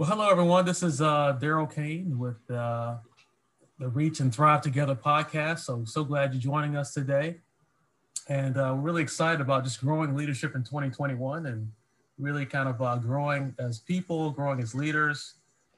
[0.00, 0.64] Well, hello, everyone.
[0.64, 2.94] This is uh, Daryl Kane with uh,
[3.78, 5.58] the Reach and Thrive Together podcast.
[5.58, 7.36] So, so glad you're joining us today.
[8.26, 11.70] And uh, we're really excited about just growing leadership in 2021 and
[12.18, 15.34] really kind of uh, growing as people, growing as leaders,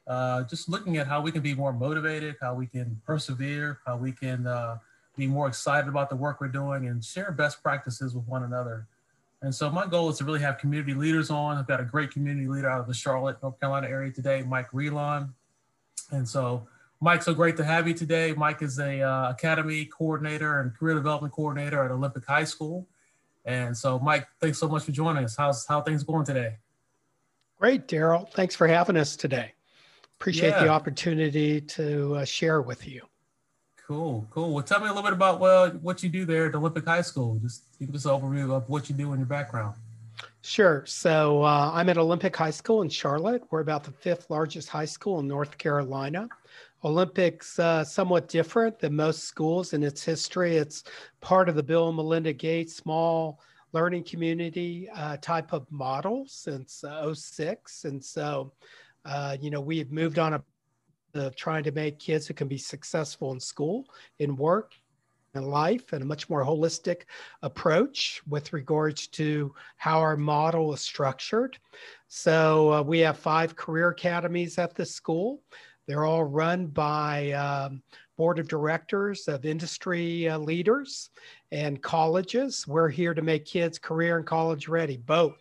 [0.07, 3.97] uh, just looking at how we can be more motivated, how we can persevere, how
[3.97, 4.77] we can uh,
[5.17, 8.87] be more excited about the work we're doing and share best practices with one another.
[9.43, 11.57] And so my goal is to really have community leaders on.
[11.57, 14.71] I've got a great community leader out of the Charlotte, North Carolina area today, Mike
[14.71, 15.33] Relon.
[16.11, 16.65] And so,
[17.01, 18.33] Mike, so great to have you today.
[18.37, 22.87] Mike is a uh, academy coordinator and career development coordinator at Olympic High School.
[23.43, 25.35] And so, Mike, thanks so much for joining us.
[25.35, 26.55] How's how things going today?
[27.59, 28.31] Great, Daryl.
[28.31, 29.53] Thanks for having us today.
[30.21, 30.63] Appreciate yeah.
[30.63, 33.01] the opportunity to uh, share with you.
[33.87, 34.53] Cool, cool.
[34.53, 37.01] Well, tell me a little bit about well what you do there at Olympic High
[37.01, 37.37] School.
[37.41, 39.75] Just give us an overview of what you do in your background.
[40.41, 40.85] Sure.
[40.85, 43.43] So uh, I'm at Olympic High School in Charlotte.
[43.49, 46.27] We're about the fifth largest high school in North Carolina.
[46.83, 50.57] Olympic's uh, somewhat different than most schools in its history.
[50.57, 50.83] It's
[51.21, 53.39] part of the Bill and Melinda Gates Small
[53.71, 57.85] Learning Community uh, type of model since uh, 06.
[57.85, 58.51] And so,
[59.05, 60.43] uh, you know, we have moved on a
[61.13, 63.85] of trying to make kids who can be successful in school,
[64.19, 64.73] in work,
[65.35, 67.03] in life, and a much more holistic
[67.41, 71.57] approach with regards to how our model is structured.
[72.07, 75.41] So uh, we have five career academies at the school.
[75.87, 77.81] They're all run by um,
[78.15, 81.09] board of directors of industry uh, leaders
[81.51, 82.67] and colleges.
[82.67, 85.37] We're here to make kids career and college ready, both.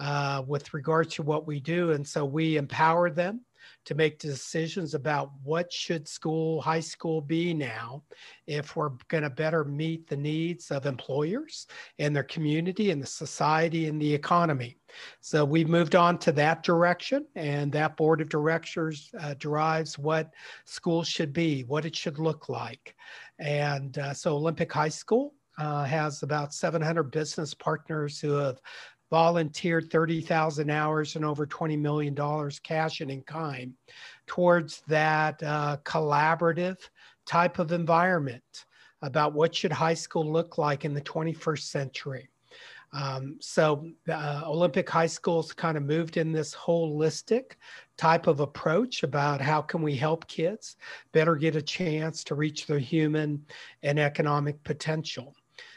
[0.00, 1.92] Uh, with regard to what we do.
[1.92, 3.42] And so we empower them
[3.84, 8.02] to make decisions about what should school, high school be now
[8.46, 11.66] if we're going to better meet the needs of employers
[11.98, 14.78] and their community and the society and the economy.
[15.20, 20.32] So we've moved on to that direction, and that board of directors uh, drives what
[20.64, 22.94] schools should be, what it should look like.
[23.38, 28.60] And uh, so Olympic High School uh, has about 700 business partners who have
[29.10, 33.72] volunteered 30,000 hours and over $20 million cash and in kind
[34.26, 36.78] towards that uh, collaborative
[37.26, 38.64] type of environment
[39.02, 42.28] about what should high school look like in the 21st century.
[42.94, 47.52] Um, so uh, Olympic high schools kind of moved in this holistic
[47.98, 50.76] type of approach about how can we help kids
[51.12, 53.44] better get a chance to reach their human
[53.82, 55.34] and economic potential.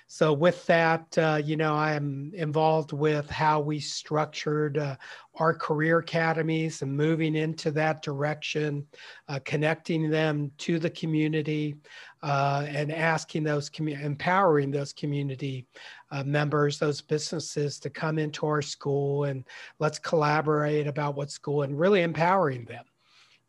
[0.09, 4.95] So with that, uh, you know, I am involved with how we structured uh,
[5.35, 8.88] our career academies and moving into that direction,
[9.28, 11.75] uh, connecting them to the community,
[12.23, 15.67] uh, and asking those, commu- empowering those community
[16.12, 19.44] uh, members, those businesses to come into our school and
[19.79, 22.85] let's collaborate about what school and really empowering them.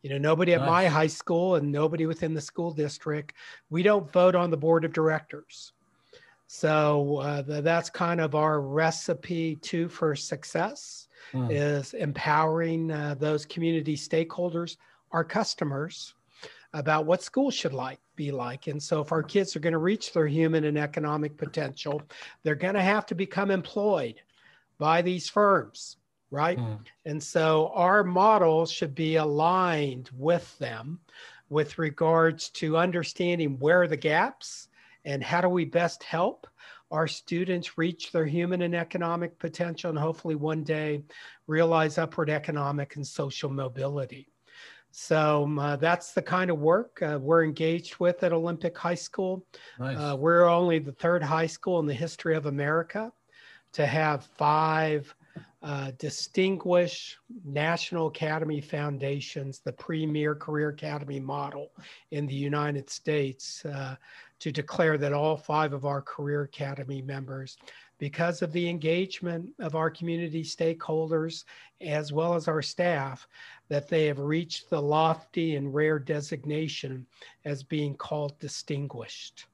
[0.01, 0.69] You know, nobody at nice.
[0.69, 3.33] my high school and nobody within the school district,
[3.69, 5.71] we don't vote on the board of directors.
[6.51, 11.47] So uh, that's kind of our recipe too for success mm.
[11.51, 14.77] is empowering uh, those community stakeholders,
[15.11, 16.15] our customers,
[16.73, 18.65] about what school should like be like.
[18.65, 22.01] And so if our kids are going to reach their human and economic potential,
[22.41, 24.19] they're going to have to become employed
[24.79, 25.97] by these firms,
[26.31, 26.57] right?
[26.57, 26.79] Mm.
[27.05, 30.99] And so our model should be aligned with them
[31.49, 34.68] with regards to understanding where the gaps
[35.05, 36.47] and how do we best help
[36.91, 41.03] our students reach their human and economic potential and hopefully one day
[41.47, 44.27] realize upward economic and social mobility.
[44.91, 48.95] So um, uh, that's the kind of work uh, we're engaged with at Olympic High
[48.95, 49.45] School.
[49.77, 49.97] Nice.
[49.97, 53.11] Uh, we're only the third high school in the history of America
[53.73, 55.13] to have five
[55.61, 61.71] uh, distinguished National Academy Foundations, the premier career academy model
[62.11, 63.63] in the United States.
[64.39, 67.57] To declare that all five of our Career Academy members,
[67.97, 71.43] because of the engagement of our community stakeholders
[71.81, 73.27] as well as our staff,
[73.67, 77.05] that they have reached the lofty and rare designation
[77.45, 79.45] as being called distinguished.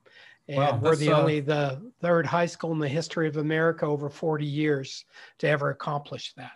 [0.47, 3.85] And wow, we're the uh, only the third high school in the history of America
[3.85, 5.05] over 40 years
[5.39, 6.51] to ever accomplish that.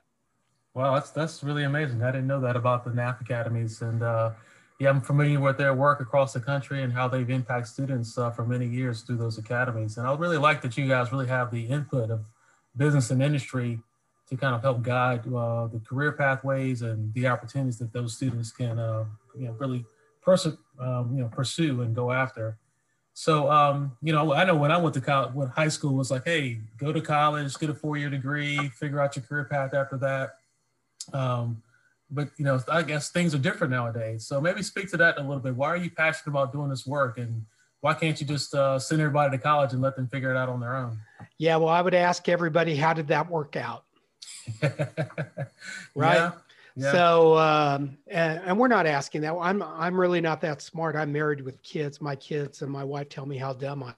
[0.75, 2.03] Wow, that's that's really amazing.
[2.03, 4.31] I didn't know that about the NAF academies, and uh,
[4.79, 8.31] yeah, I'm familiar with their work across the country and how they've impacted students uh,
[8.31, 9.97] for many years through those academies.
[9.97, 12.21] And I really like that you guys really have the input of
[12.77, 13.79] business and industry
[14.29, 18.51] to kind of help guide uh, the career pathways and the opportunities that those students
[18.51, 19.03] can, uh,
[19.37, 19.83] you know, really
[20.21, 20.45] pers-
[20.79, 22.57] um, you know, pursue and go after.
[23.13, 26.09] So, um, you know, I know when I went to college, when high school was
[26.09, 29.97] like, hey, go to college, get a four-year degree, figure out your career path after
[29.97, 30.37] that.
[31.11, 31.61] Um,
[32.11, 34.25] but you know, I guess things are different nowadays.
[34.25, 35.55] So maybe speak to that a little bit.
[35.55, 37.45] Why are you passionate about doing this work, and
[37.81, 40.49] why can't you just uh, send everybody to college and let them figure it out
[40.49, 40.99] on their own?
[41.37, 43.85] Yeah, well, I would ask everybody, how did that work out?
[44.61, 46.15] right.
[46.15, 46.31] Yeah.
[46.75, 46.91] Yeah.
[46.93, 49.33] So, um, and, and, we're not asking that.
[49.33, 50.95] I'm I'm really not that smart.
[50.95, 51.99] I'm married with kids.
[51.99, 53.93] My kids and my wife tell me how dumb I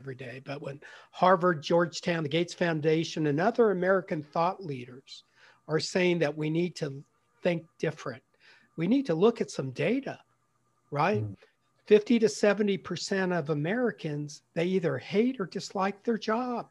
[0.00, 0.40] every day.
[0.44, 0.80] But when
[1.12, 5.24] Harvard, Georgetown, the Gates Foundation, and other American thought leaders
[5.68, 7.04] are saying that we need to
[7.42, 8.22] think different,
[8.76, 10.18] we need to look at some data,
[10.90, 11.22] right?
[11.22, 11.36] Mm.
[11.86, 16.68] 50 to 70% of Americans, they either hate or dislike their job.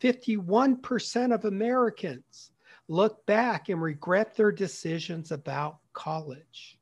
[0.00, 2.52] 51% of Americans
[2.88, 6.78] look back and regret their decisions about college.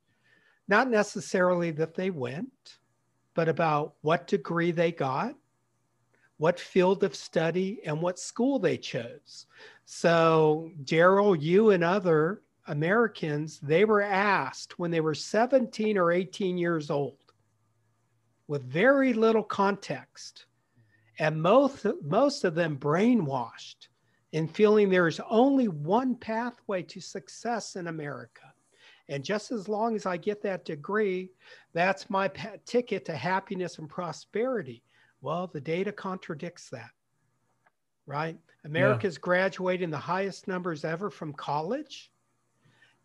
[0.69, 2.79] Not necessarily that they went,
[3.35, 5.35] but about what degree they got,
[6.39, 9.47] what field of study, and what school they chose.
[9.85, 16.59] So, Daryl, you and other Americans, they were asked when they were 17 or 18
[16.59, 17.17] years old
[18.49, 20.47] with very little context
[21.19, 23.89] and most, most of them brainwashed
[24.33, 28.43] in feeling there is only one pathway to success in America.
[29.09, 31.31] And just as long as I get that degree,
[31.73, 32.29] that's my
[32.65, 34.83] ticket to happiness and prosperity.
[35.21, 36.91] Well, the data contradicts that,
[38.07, 38.39] right?
[38.65, 39.23] America's yeah.
[39.23, 42.10] graduating the highest numbers ever from college.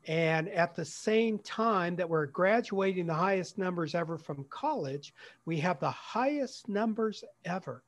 [0.08, 5.14] And at the same time that we're graduating the highest numbers ever from college,
[5.46, 7.84] we have the highest numbers ever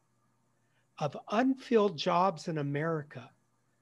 [1.00, 3.30] of unfilled jobs in America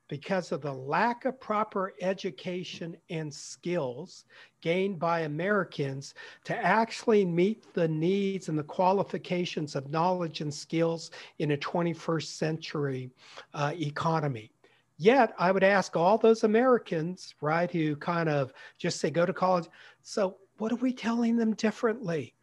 [0.08, 4.26] because of the lack of proper education and skills
[4.62, 11.10] gained by Americans to actually meet the needs and the qualifications of knowledge and skills
[11.40, 13.10] in a 21st century
[13.54, 14.52] uh, economy.
[14.98, 19.34] Yet, I would ask all those Americans, right, who kind of just say, go to
[19.34, 19.68] college.
[20.02, 22.34] So, what are we telling them differently?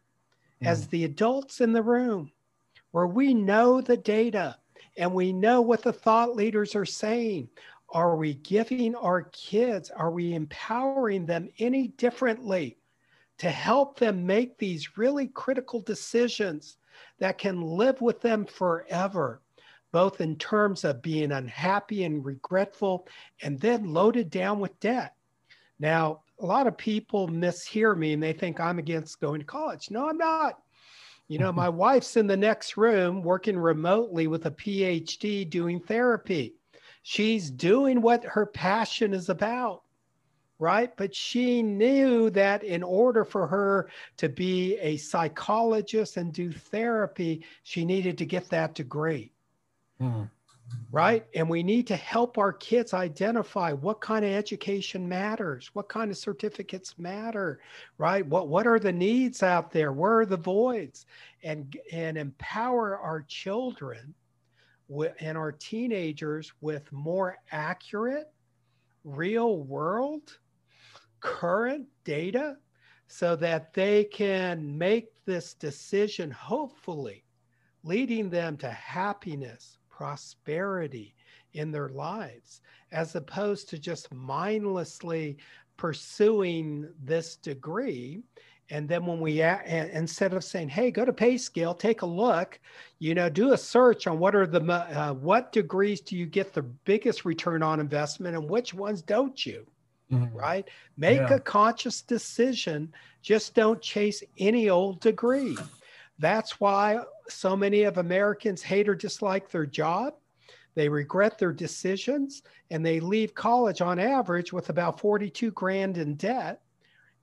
[0.61, 0.67] Mm.
[0.67, 2.31] As the adults in the room,
[2.91, 4.57] where we know the data,
[4.97, 7.49] and we know what the thought leaders are saying.
[7.89, 12.77] Are we giving our kids, are we empowering them any differently
[13.37, 16.77] to help them make these really critical decisions
[17.19, 19.41] that can live with them forever,
[19.93, 23.07] both in terms of being unhappy and regretful
[23.41, 25.15] and then loaded down with debt?
[25.79, 29.91] Now, a lot of people mishear me and they think I'm against going to college.
[29.91, 30.59] No, I'm not.
[31.27, 36.55] You know, my wife's in the next room working remotely with a PhD doing therapy.
[37.03, 39.83] She's doing what her passion is about,
[40.57, 40.95] right?
[40.95, 47.45] But she knew that in order for her to be a psychologist and do therapy,
[47.61, 49.32] she needed to get that degree.
[49.99, 50.23] Hmm
[50.91, 51.25] right?
[51.35, 56.11] And we need to help our kids identify what kind of education matters, what kind
[56.11, 57.59] of certificates matter,
[57.97, 58.25] right?
[58.25, 59.91] What what are the needs out there?
[59.91, 61.05] Where are the voids?
[61.43, 64.13] And and empower our children
[64.87, 68.31] with, and our teenagers with more accurate,
[69.03, 70.37] real world,
[71.19, 72.57] current data
[73.07, 77.23] so that they can make this decision, hopefully,
[77.83, 81.15] leading them to happiness, prosperity
[81.53, 82.59] in their lives,
[82.91, 85.37] as opposed to just mindlessly
[85.77, 88.21] pursuing this degree.
[88.69, 92.59] And then when we, instead of saying, "Hey, go to PayScale, take a look,"
[92.99, 96.51] you know, do a search on what are the uh, what degrees do you get
[96.51, 99.65] the biggest return on investment, and which ones don't you?
[100.11, 100.35] Mm-hmm.
[100.35, 100.67] Right?
[100.97, 101.35] Make yeah.
[101.35, 102.91] a conscious decision.
[103.21, 105.57] Just don't chase any old degree.
[106.19, 110.13] That's why so many of Americans hate or dislike their job.
[110.75, 112.41] They regret their decisions
[112.71, 116.61] and they leave college on average with about 42 grand in debt.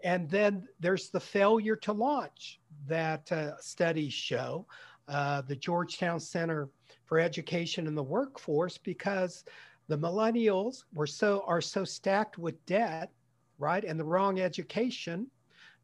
[0.03, 4.67] And then there's the failure to launch that uh, studies show.
[5.09, 6.69] Uh, the Georgetown Center
[7.05, 9.45] for Education and the Workforce, because
[9.89, 13.11] the millennials were so are so stacked with debt,
[13.59, 15.27] right, and the wrong education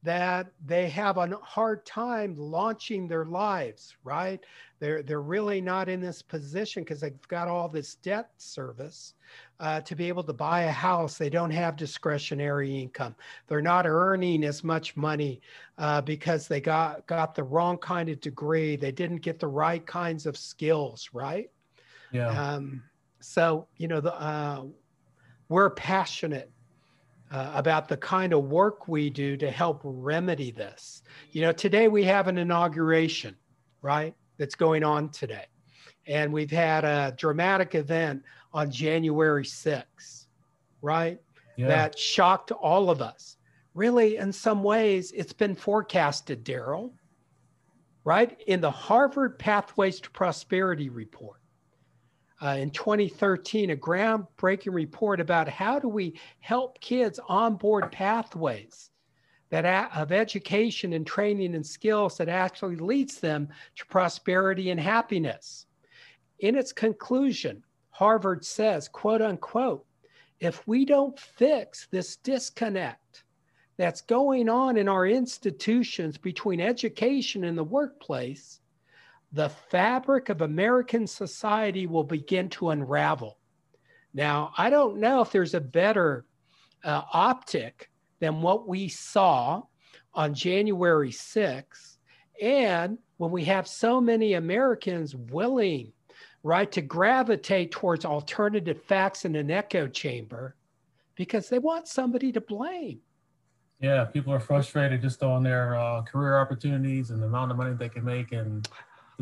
[0.02, 4.40] that they have a hard time launching their lives, right?
[4.78, 9.14] They're, they're really not in this position because they've got all this debt service
[9.58, 11.18] uh, to be able to buy a house.
[11.18, 13.16] They don't have discretionary income.
[13.48, 15.40] They're not earning as much money
[15.78, 18.76] uh, because they got, got the wrong kind of degree.
[18.76, 21.50] They didn't get the right kinds of skills, right?
[22.12, 22.28] Yeah.
[22.28, 22.82] Um,
[23.20, 24.64] so, you know, the, uh,
[25.48, 26.50] we're passionate
[27.30, 31.02] uh, about the kind of work we do to help remedy this.
[31.32, 33.36] You know, today we have an inauguration,
[33.82, 34.14] right?
[34.38, 35.46] That's going on today.
[36.06, 40.26] And we've had a dramatic event on January 6th,
[40.82, 41.20] right?
[41.56, 41.68] yeah.
[41.68, 43.36] that shocked all of us.
[43.74, 46.92] Really, in some ways, it's been forecasted, Daryl,
[48.04, 48.40] right?
[48.46, 51.40] In the Harvard Pathways to Prosperity report
[52.42, 58.90] uh, in 2013, a groundbreaking report about how do we help kids onboard pathways
[59.50, 65.66] that of education and training and skills that actually leads them to prosperity and happiness.
[66.40, 69.86] In its conclusion, Harvard says, quote unquote,
[70.40, 73.24] if we don't fix this disconnect
[73.78, 78.60] that's going on in our institutions between education and the workplace,
[79.32, 83.38] the fabric of American society will begin to unravel.
[84.14, 86.24] Now, I don't know if there's a better
[86.84, 87.90] uh, optic
[88.20, 89.62] than what we saw
[90.14, 91.98] on January 6th.
[92.40, 95.92] And when we have so many Americans willing,
[96.42, 100.56] right, to gravitate towards alternative facts in an echo chamber
[101.14, 103.00] because they want somebody to blame.
[103.80, 107.74] Yeah, people are frustrated just on their uh, career opportunities and the amount of money
[107.74, 108.32] they can make.
[108.32, 108.66] And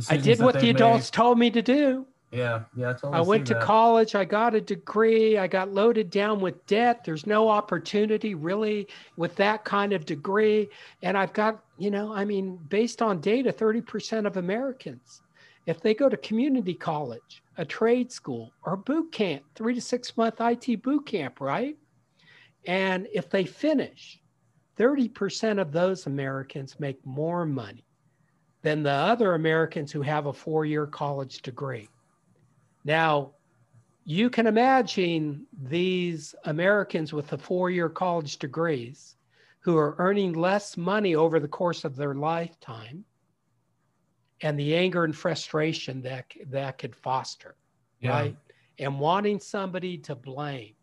[0.08, 1.12] I did what the adults made.
[1.12, 2.06] told me to do.
[2.34, 2.90] Yeah, yeah.
[2.90, 3.62] I, totally I went to that.
[3.62, 4.16] college.
[4.16, 5.38] I got a degree.
[5.38, 7.04] I got loaded down with debt.
[7.04, 10.68] There's no opportunity really with that kind of degree.
[11.02, 15.22] And I've got, you know, I mean, based on data, 30% of Americans,
[15.66, 20.16] if they go to community college, a trade school, or boot camp, three to six
[20.16, 21.76] month IT boot camp, right?
[22.66, 24.20] And if they finish,
[24.76, 27.84] 30% of those Americans make more money
[28.64, 31.86] than the other Americans who have a four year college degree.
[32.82, 33.32] Now,
[34.06, 39.16] you can imagine these Americans with the four year college degrees
[39.60, 43.04] who are earning less money over the course of their lifetime
[44.40, 47.56] and the anger and frustration that that could foster,
[48.00, 48.10] yeah.
[48.10, 48.36] right?
[48.78, 50.74] And wanting somebody to blame.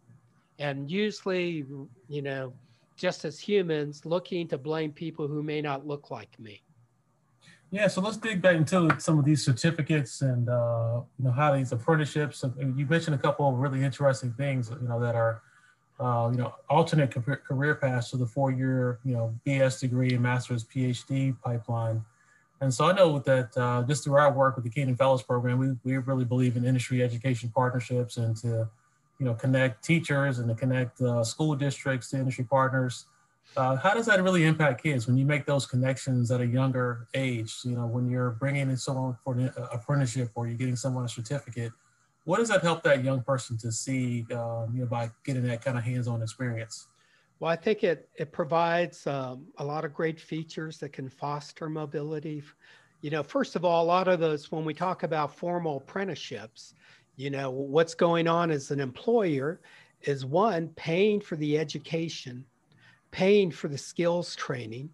[0.60, 1.66] And usually,
[2.08, 2.54] you know,
[2.96, 6.62] just as humans, looking to blame people who may not look like me.
[7.74, 11.56] Yeah, so let's dig back into some of these certificates and uh, you know how
[11.56, 12.44] these apprenticeships.
[12.60, 15.42] You mentioned a couple of really interesting things, you know, that are
[15.98, 17.12] uh, you know alternate
[17.46, 22.04] career paths to the four-year you know BS degree and master's PhD pipeline.
[22.60, 25.58] And so I know that uh, just through our work with the Kenan Fellows Program,
[25.58, 28.70] we, we really believe in industry education partnerships and to
[29.18, 33.06] you know connect teachers and to connect uh, school districts to industry partners
[33.58, 37.08] uh, how does that really impact kids when you make those connections at a younger
[37.14, 37.54] age?
[37.64, 41.10] You know, when you're bringing in someone for an apprenticeship or you're getting someone a
[41.10, 41.74] certificate,
[42.24, 45.64] what does that help that young person to see, um, you know, by getting that
[45.64, 46.88] kind of hands-on experience?
[47.40, 51.70] Well, I think it it provides um, a lot of great features that can foster
[51.70, 52.44] mobility.
[53.02, 56.76] You know, first of all, a lot of those when we talk about formal apprenticeships,
[57.16, 59.60] you know, what's going on as an employer
[60.02, 62.46] is one paying for the education
[63.12, 64.90] paying for the skills training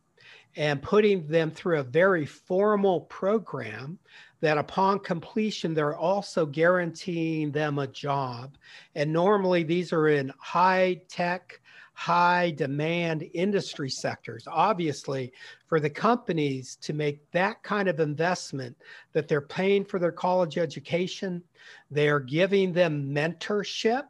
[0.56, 4.00] and putting them through a very formal program
[4.42, 8.58] that upon completion, they're also guaranteeing them a job.
[8.96, 11.60] And normally these are in high tech,
[11.94, 14.48] high demand industry sectors.
[14.48, 15.32] Obviously,
[15.66, 18.76] for the companies to make that kind of investment
[19.14, 21.42] that they're paying for their college education,
[21.90, 24.04] they're giving them mentorship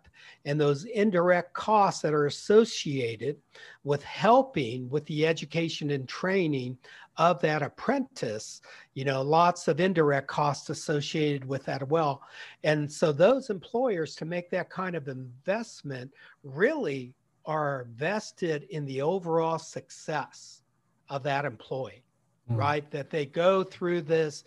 [0.46, 3.38] and those indirect costs that are associated
[3.84, 6.78] with helping with the education and training
[7.18, 8.62] of that apprentice
[8.94, 12.22] you know lots of indirect costs associated with that as well
[12.64, 16.12] and so those employers to make that kind of investment
[16.44, 17.14] really
[17.46, 20.62] are vested in the overall success
[21.10, 22.04] of that employee
[22.52, 22.58] mm.
[22.58, 24.44] right that they go through this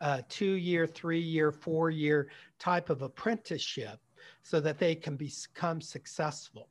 [0.00, 4.00] uh, two year three year four year type of apprenticeship
[4.42, 6.68] so that they can become successful.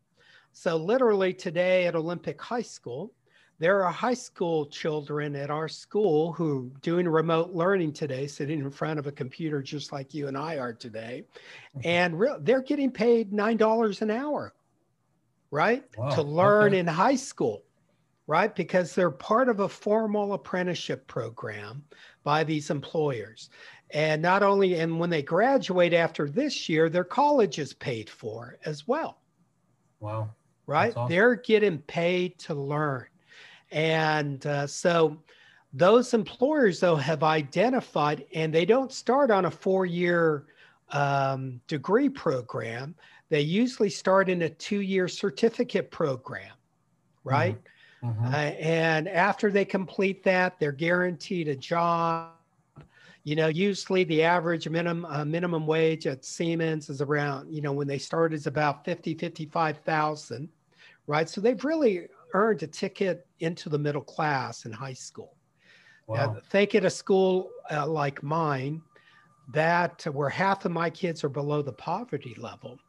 [0.53, 3.13] So, literally, today at Olympic High School,
[3.59, 8.69] there are high school children at our school who doing remote learning today, sitting in
[8.69, 11.25] front of a computer just like you and I are today,
[11.75, 11.87] mm-hmm.
[11.87, 14.53] and re- they're getting paid nine dollars an hour,
[15.49, 16.09] right, wow.
[16.09, 16.79] to learn okay.
[16.79, 17.63] in high school,
[18.27, 21.83] right, because they're part of a formal apprenticeship program
[22.23, 23.49] by these employers.
[23.91, 28.57] And not only, and when they graduate after this year, their college is paid for
[28.65, 29.19] as well.
[29.99, 30.29] Wow.
[30.65, 30.95] Right?
[30.95, 31.09] Awesome.
[31.09, 33.05] They're getting paid to learn.
[33.71, 35.17] And uh, so
[35.73, 40.45] those employers, though, have identified, and they don't start on a four year
[40.91, 42.95] um, degree program.
[43.29, 46.53] They usually start in a two year certificate program,
[47.23, 47.55] right?
[47.55, 47.67] Mm-hmm.
[48.03, 48.25] Mm-hmm.
[48.25, 52.36] Uh, and after they complete that, they're guaranteed a job
[53.27, 57.73] you know, usually the average minimum uh, minimum wage at Siemens is around, you know,
[57.73, 60.47] when they started is about 50, 55,000.
[61.07, 61.27] right?
[61.27, 65.35] So they've really earned a ticket into the middle class in high school.
[66.07, 66.37] Wow.
[66.37, 68.81] Uh, think at a school uh, like mine,
[69.49, 72.79] that where half of my kids are below the poverty level,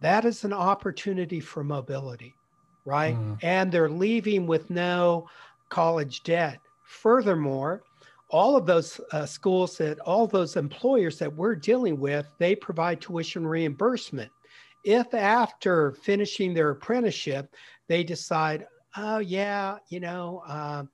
[0.00, 2.34] that is an opportunity for mobility,
[2.84, 3.14] right?
[3.14, 3.38] Mm.
[3.44, 5.28] And they're leaving with no
[5.68, 6.58] college debt.
[6.82, 7.84] Furthermore,
[8.30, 13.00] all of those uh, schools that all those employers that we're dealing with, they provide
[13.00, 14.30] tuition reimbursement.
[14.84, 17.54] If after finishing their apprenticeship,
[17.88, 18.66] they decide,
[18.96, 20.84] oh, yeah, you know, uh,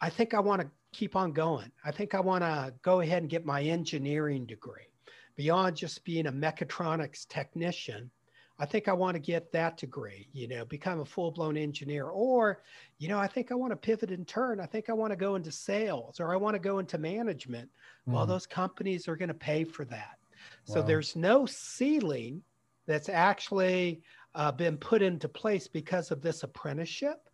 [0.00, 1.70] I think I want to keep on going.
[1.84, 4.88] I think I want to go ahead and get my engineering degree
[5.36, 8.10] beyond just being a mechatronics technician.
[8.58, 12.06] I think I want to get that degree, you know, become a full blown engineer.
[12.06, 12.62] Or,
[12.98, 14.60] you know, I think I want to pivot and turn.
[14.60, 17.68] I think I want to go into sales or I want to go into management.
[18.08, 18.12] Mm.
[18.12, 20.18] Well, those companies are going to pay for that.
[20.68, 20.74] Wow.
[20.74, 22.42] So there's no ceiling
[22.86, 24.02] that's actually
[24.36, 27.28] uh, been put into place because of this apprenticeship,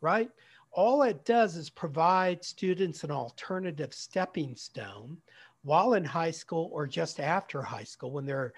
[0.00, 0.30] right?
[0.72, 5.18] All it does is provide students an alternative stepping stone
[5.62, 8.52] while in high school or just after high school when they're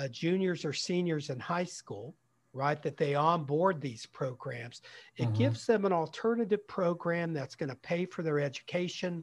[0.00, 2.14] uh, juniors or seniors in high school,
[2.54, 2.82] right?
[2.82, 4.80] That they onboard these programs.
[5.16, 5.34] It mm-hmm.
[5.34, 9.22] gives them an alternative program that's going to pay for their education.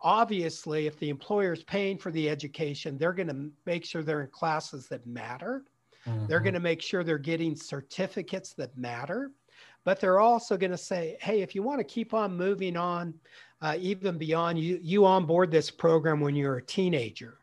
[0.00, 4.22] Obviously, if the employer is paying for the education, they're going to make sure they're
[4.22, 5.64] in classes that matter.
[6.06, 6.26] Mm-hmm.
[6.26, 9.30] They're going to make sure they're getting certificates that matter.
[9.84, 13.14] But they're also going to say, hey, if you want to keep on moving on,
[13.60, 17.38] uh, even beyond you, you onboard this program when you're a teenager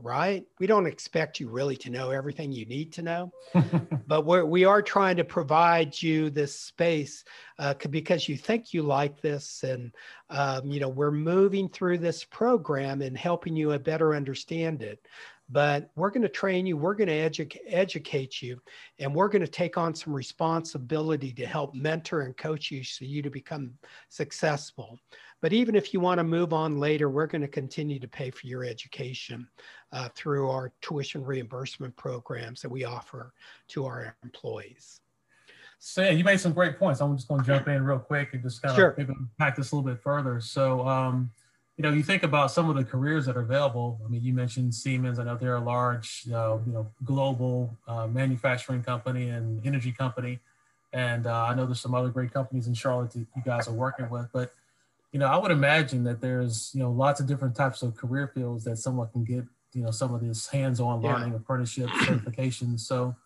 [0.00, 0.44] right?
[0.60, 3.32] We don't expect you really to know everything you need to know,
[4.06, 7.24] but we're, we are trying to provide you this space
[7.58, 9.64] uh, because you think you like this.
[9.64, 9.92] And,
[10.30, 15.04] um, you know, we're moving through this program and helping you a better understand it.
[15.50, 18.60] But we're going to train you, we're going to edu- educate you,
[18.98, 23.04] and we're going to take on some responsibility to help mentor and coach you so
[23.04, 23.72] you to become
[24.08, 24.98] successful.
[25.40, 28.30] But even if you want to move on later, we're going to continue to pay
[28.30, 29.48] for your education
[29.92, 33.32] uh, through our tuition reimbursement programs that we offer
[33.68, 35.00] to our employees.
[35.78, 37.00] So yeah, you made some great points.
[37.00, 38.90] I'm just going to jump in real quick and just kind sure.
[38.90, 40.40] of maybe pack this a little bit further.
[40.40, 41.30] So, um,
[41.78, 44.00] you know, you think about some of the careers that are available.
[44.04, 45.20] I mean, you mentioned Siemens.
[45.20, 50.40] I know they're a large, uh, you know, global uh, manufacturing company and energy company,
[50.92, 53.72] and uh, I know there's some other great companies in Charlotte that you guys are
[53.72, 54.26] working with.
[54.32, 54.52] But
[55.12, 58.30] you know, I would imagine that there's, you know, lots of different types of career
[58.34, 62.80] fields that someone can get, you know, some of this hands-on learning, apprenticeship certifications.
[62.80, 63.16] So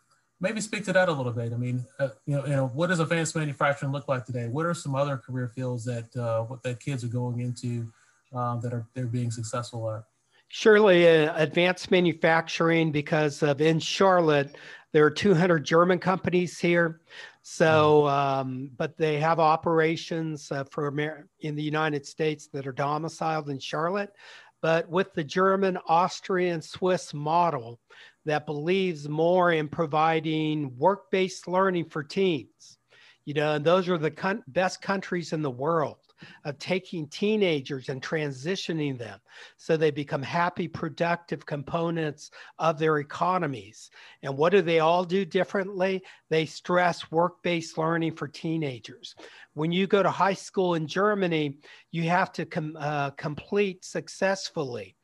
[0.40, 1.52] maybe speak to that a little bit.
[1.52, 4.46] I mean, uh, you know, you know, what does advanced manufacturing look like today?
[4.48, 7.92] What are some other career fields that uh, what that kids are going into
[8.34, 10.04] um, that are they're being successful at?
[10.48, 14.54] Surely, uh, advanced manufacturing because of in Charlotte,
[14.92, 17.00] there are 200 German companies here.
[17.42, 22.72] So, um, but they have operations uh, for Amer- in the United States that are
[22.72, 24.12] domiciled in Charlotte.
[24.60, 27.80] But with the German, Austrian, Swiss model
[28.24, 32.78] that believes more in providing work based learning for teens,
[33.24, 35.96] you know, and those are the con- best countries in the world
[36.44, 39.20] of taking teenagers and transitioning them
[39.56, 43.90] so they become happy, productive components of their economies.
[44.22, 46.02] And what do they all do differently?
[46.28, 49.14] They stress work based learning for teenagers.
[49.54, 51.58] When you go to high school in Germany,
[51.90, 54.96] you have to com- uh, complete successfully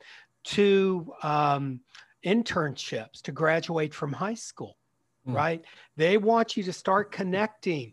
[0.44, 1.80] two um,
[2.24, 4.76] internships to graduate from high school,
[5.28, 5.34] mm.
[5.34, 5.64] right?
[5.96, 7.92] They want you to start connecting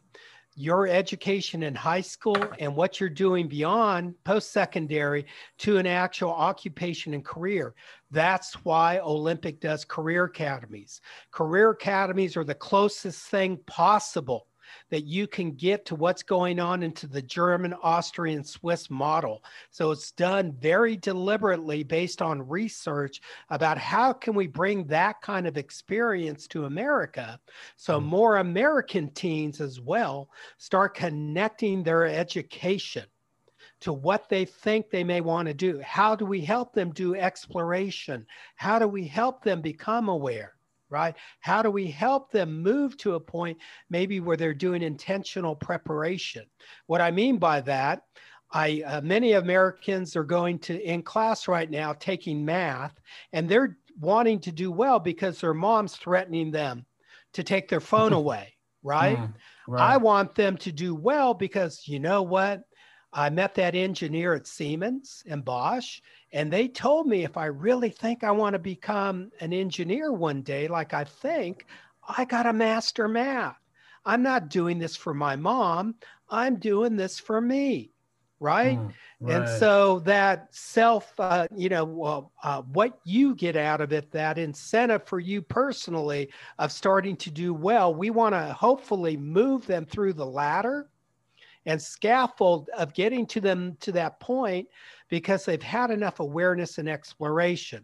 [0.56, 5.26] your education in high school and what you're doing beyond post secondary
[5.58, 7.76] to an actual occupation and career.
[8.12, 11.02] That's why Olympic does career academies.
[11.32, 14.48] Career academies are the closest thing possible
[14.90, 19.44] that you can get to what's going on into the German, Austrian, Swiss model.
[19.72, 25.48] So it's done very deliberately based on research about how can we bring that kind
[25.48, 27.40] of experience to America
[27.76, 28.06] so hmm.
[28.06, 33.06] more American teens as well start connecting their education
[33.82, 35.80] to what they think they may want to do.
[35.82, 38.26] How do we help them do exploration?
[38.56, 40.55] How do we help them become aware?
[40.89, 41.15] Right?
[41.39, 43.58] How do we help them move to a point
[43.89, 46.45] maybe where they're doing intentional preparation?
[46.88, 48.04] What I mean by that,
[48.52, 52.93] I uh, many Americans are going to in class right now taking math,
[53.34, 56.86] and they're wanting to do well because their mom's threatening them
[57.34, 59.17] to take their phone away, right?
[59.17, 59.34] Mm,
[59.67, 59.93] right?
[59.93, 62.62] I want them to do well because you know what?
[63.17, 66.01] I met that engineer at Siemens and Bosch,
[66.34, 70.41] and they told me if I really think I want to become an engineer one
[70.41, 71.65] day, like I think,
[72.06, 73.58] I got to master math.
[74.06, 75.95] I'm not doing this for my mom.
[76.30, 77.91] I'm doing this for me.
[78.41, 78.78] Right.
[78.78, 79.36] Mm, right.
[79.38, 84.38] And so that self, uh, you know, uh, what you get out of it, that
[84.38, 89.86] incentive for you personally of starting to do well, we want to hopefully move them
[89.86, 90.89] through the ladder
[91.65, 94.67] and scaffold of getting to them to that point
[95.10, 97.84] because they've had enough awareness and exploration.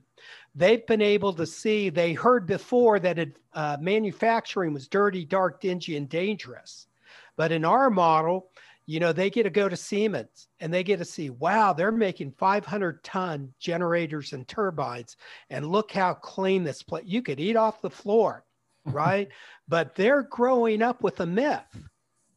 [0.55, 5.61] They've been able to see, they heard before that it, uh, manufacturing was dirty, dark,
[5.61, 6.87] dingy, and dangerous.
[7.35, 8.49] But in our model,
[8.85, 11.91] you know, they get to go to Siemens and they get to see, wow, they're
[11.91, 15.17] making 500 ton generators and turbines.
[15.49, 18.43] And look how clean this place, you could eat off the floor,
[18.85, 19.29] right?
[19.71, 21.89] but they're growing up with a myth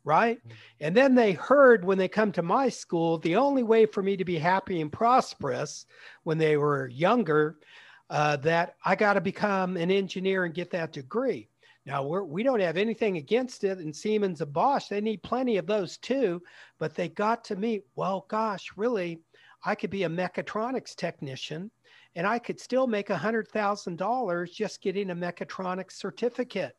[0.05, 0.39] right?
[0.39, 0.57] Mm-hmm.
[0.81, 4.17] And then they heard when they come to my school, the only way for me
[4.17, 5.87] to be happy and prosperous
[6.23, 7.59] when they were younger,
[8.11, 11.49] uh, that I got to become an engineer and get that degree.
[11.87, 15.57] Now we're, we don't have anything against it, and Siemens and Bosch they need plenty
[15.59, 16.43] of those too.
[16.79, 17.85] But they got to meet.
[17.95, 19.21] Well, gosh, really,
[19.65, 21.71] I could be a mechatronics technician,
[22.15, 26.77] and I could still make a hundred thousand dollars just getting a mechatronics certificate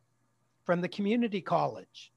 [0.64, 2.12] from the community college.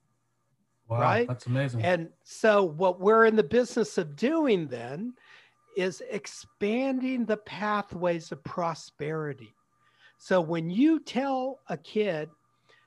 [0.89, 1.29] Wow, right?
[1.29, 1.83] That's amazing.
[1.83, 5.15] And so, what we're in the business of doing then
[5.77, 9.55] is expanding the pathways of prosperity.
[10.17, 12.31] So, when you tell a kid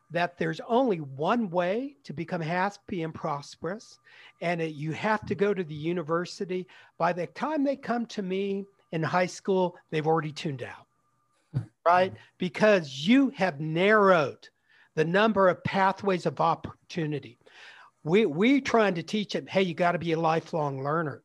[0.10, 4.00] that there's only one way to become happy and prosperous,
[4.42, 8.24] and it, you have to go to the university, by the time they come to
[8.24, 12.14] me in high school, they've already tuned out, right?
[12.40, 14.50] Because you have narrowed
[14.96, 17.38] the number of pathways of opportunity
[18.04, 21.24] we we trying to teach them hey you got to be a lifelong learner.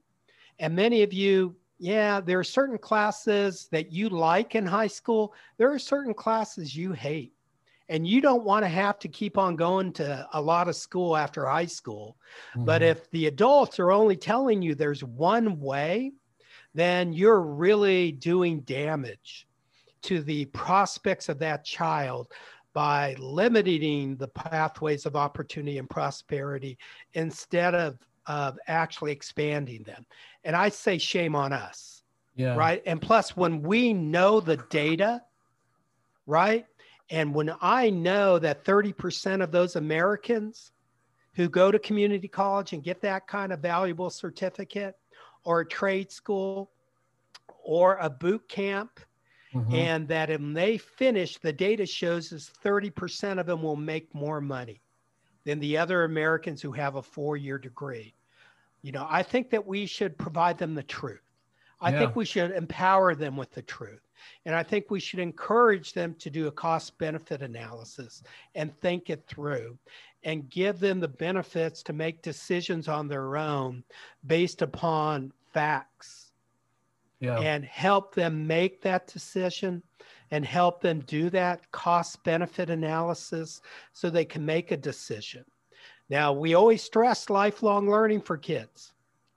[0.59, 5.35] And many of you yeah there are certain classes that you like in high school.
[5.59, 7.33] There are certain classes you hate.
[7.89, 11.17] And you don't want to have to keep on going to a lot of school
[11.17, 12.17] after high school.
[12.51, 12.65] Mm-hmm.
[12.65, 16.13] but if the adults are only telling you there's one way
[16.75, 19.47] then you're really doing damage
[20.03, 22.29] to the prospects of that child
[22.77, 26.77] by limiting the pathways of opportunity and prosperity
[27.15, 30.05] instead of, of actually expanding them.
[30.45, 32.03] And I say shame on us.
[32.35, 32.55] Yeah.
[32.55, 32.83] Right.
[32.85, 35.23] And plus, when we know the data,
[36.27, 36.67] right?
[37.09, 40.73] And when I know that 30% of those Americans
[41.33, 44.97] who go to community college and get that kind of valuable certificate
[45.45, 46.71] or a trade school
[47.65, 49.01] or a boot camp
[49.57, 49.75] Mm-hmm.
[49.75, 54.41] And that when they finish, the data shows us 30% of them will make more
[54.41, 54.81] money
[55.45, 58.15] than the other Americans who have a four year degree.
[58.83, 61.21] You know, I think that we should provide them the truth.
[61.81, 62.01] I yeah.
[62.01, 64.01] think we should empower them with the truth.
[64.45, 68.23] And I think we should encourage them to do a cost benefit analysis
[68.55, 69.79] and think it through
[70.25, 73.85] and give them the benefits to make decisions on their own
[74.27, 76.26] based upon facts
[77.27, 77.41] yeah.
[77.41, 79.83] and help them make that decision
[80.31, 83.61] and help them do that cost benefit analysis
[83.93, 85.45] so they can make a decision.
[86.09, 88.93] Now, we always stress lifelong learning for kids,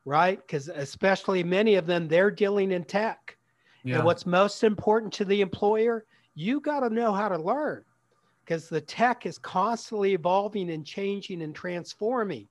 [0.06, 0.40] right?
[0.40, 3.38] Because especially many of them, they're dealing in tech.
[3.84, 3.98] Yeah.
[3.98, 7.84] And what's most important to the employer, you got to know how to learn
[8.44, 12.48] because the tech is constantly evolving and changing and transforming.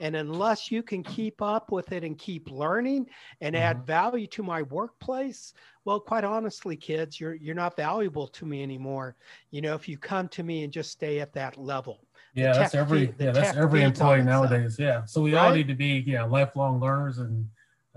[0.00, 3.06] And unless you can keep up with it and keep learning
[3.40, 3.62] and mm-hmm.
[3.62, 5.54] add value to my workplace,
[5.84, 9.16] well, quite honestly, kids, you're you're not valuable to me anymore.
[9.50, 12.04] You know, if you come to me and just stay at that level.
[12.34, 14.76] Yeah, that's every yeah, that's every employee nowadays.
[14.78, 15.04] Yeah.
[15.04, 15.46] So we right?
[15.46, 17.48] all need to be yeah, lifelong learners and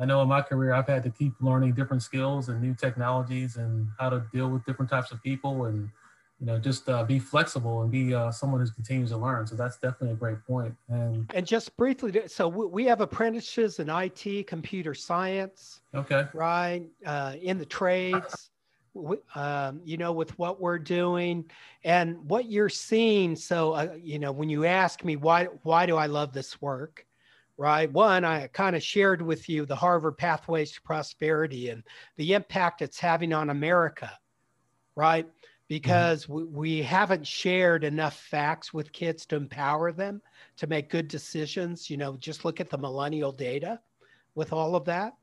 [0.02, 3.58] I know in my career I've had to keep learning different skills and new technologies
[3.58, 5.90] and how to deal with different types of people and
[6.42, 9.46] you know, just uh, be flexible and be uh, someone who continues to learn.
[9.46, 10.76] So that's definitely a great point.
[10.90, 15.82] And and just briefly, so we have apprentices in IT, computer science.
[15.94, 16.26] Okay.
[16.34, 16.84] Right.
[17.06, 18.50] Uh, in the trades.
[19.36, 21.50] Um, you know, with what we're doing
[21.86, 23.38] and what you're seeing.
[23.38, 27.06] So, uh, you know, when you ask me why, why do I love this work?
[27.56, 27.90] Right.
[27.90, 31.84] One, I kind of shared with you the Harvard Pathways to Prosperity and
[32.18, 34.12] the impact it's having on America.
[34.98, 35.26] Right.
[35.72, 36.34] Because mm-hmm.
[36.34, 40.22] we, we haven't shared enough facts with kids to empower them
[40.58, 41.90] to make good decisions.
[41.90, 43.80] You know, just look at the millennial data
[44.36, 45.14] with all of that.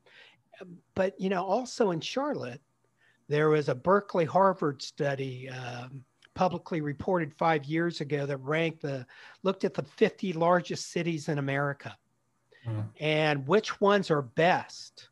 [0.95, 2.61] But, you know, also in Charlotte,
[3.27, 9.05] there was a Berkeley Harvard study um, publicly reported five years ago that ranked the,
[9.43, 11.95] looked at the 50 largest cities in America
[12.67, 12.81] mm-hmm.
[12.99, 15.08] and which ones are best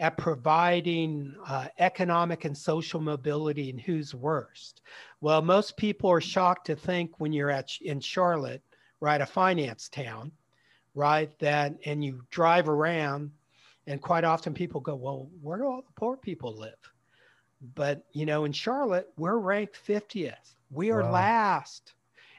[0.00, 4.80] at providing uh, economic and social mobility and who's worst.
[5.20, 8.62] Well, most people are shocked to think when you're at in Charlotte,
[9.00, 9.20] right?
[9.20, 10.32] A finance town,
[10.94, 11.38] right?
[11.38, 13.30] That, and you drive around,
[13.86, 16.72] and quite often people go, well, where do all the poor people live?
[17.74, 20.54] But, you know, in Charlotte, we're ranked 50th.
[20.70, 21.12] We are wow.
[21.12, 21.92] last.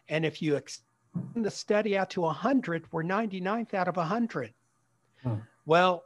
[0.10, 0.88] And if you extend
[1.36, 4.52] the study out to 100, we're 99th out of 100.
[5.22, 5.36] Hmm.
[5.68, 6.04] Well,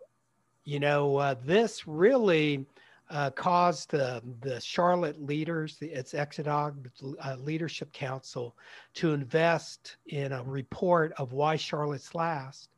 [0.65, 2.65] you know, uh, this really
[3.09, 6.89] uh, caused uh, the Charlotte leaders, the, its Exodog
[7.23, 8.57] uh, Leadership Council,
[8.95, 12.69] to invest in a report of why Charlotte's last.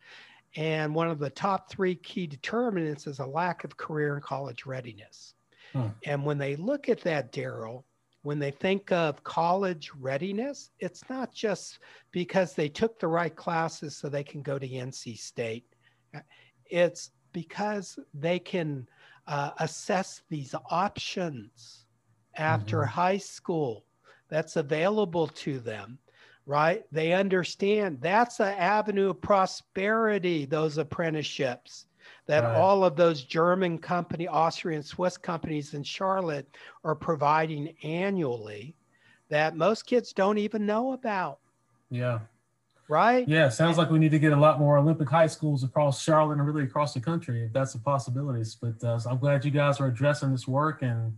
[0.56, 4.65] And one of the top three key determinants is a lack of career and college
[4.65, 5.34] readiness.
[5.73, 5.88] Hmm.
[6.06, 7.84] And when they look at that, Daryl,
[8.23, 11.80] when they think of college readiness, it's not just
[12.12, 15.65] because they took the right classes so they can go to NC State.
[16.65, 18.87] It's because they can
[19.27, 21.85] uh, assess these options
[22.35, 22.89] after mm-hmm.
[22.89, 23.83] high school
[24.29, 25.97] that's available to them
[26.45, 31.87] right they understand that's an avenue of prosperity those apprenticeships
[32.25, 32.55] that right.
[32.55, 36.47] all of those german company austrian swiss companies in charlotte
[36.83, 38.75] are providing annually
[39.29, 41.39] that most kids don't even know about
[41.89, 42.19] yeah
[42.89, 43.28] right?
[43.28, 46.38] Yeah, sounds like we need to get a lot more Olympic high schools across Charlotte
[46.38, 48.43] and really across the country if that's a possibility.
[48.62, 51.13] But uh, so I'm glad you guys are addressing this work, and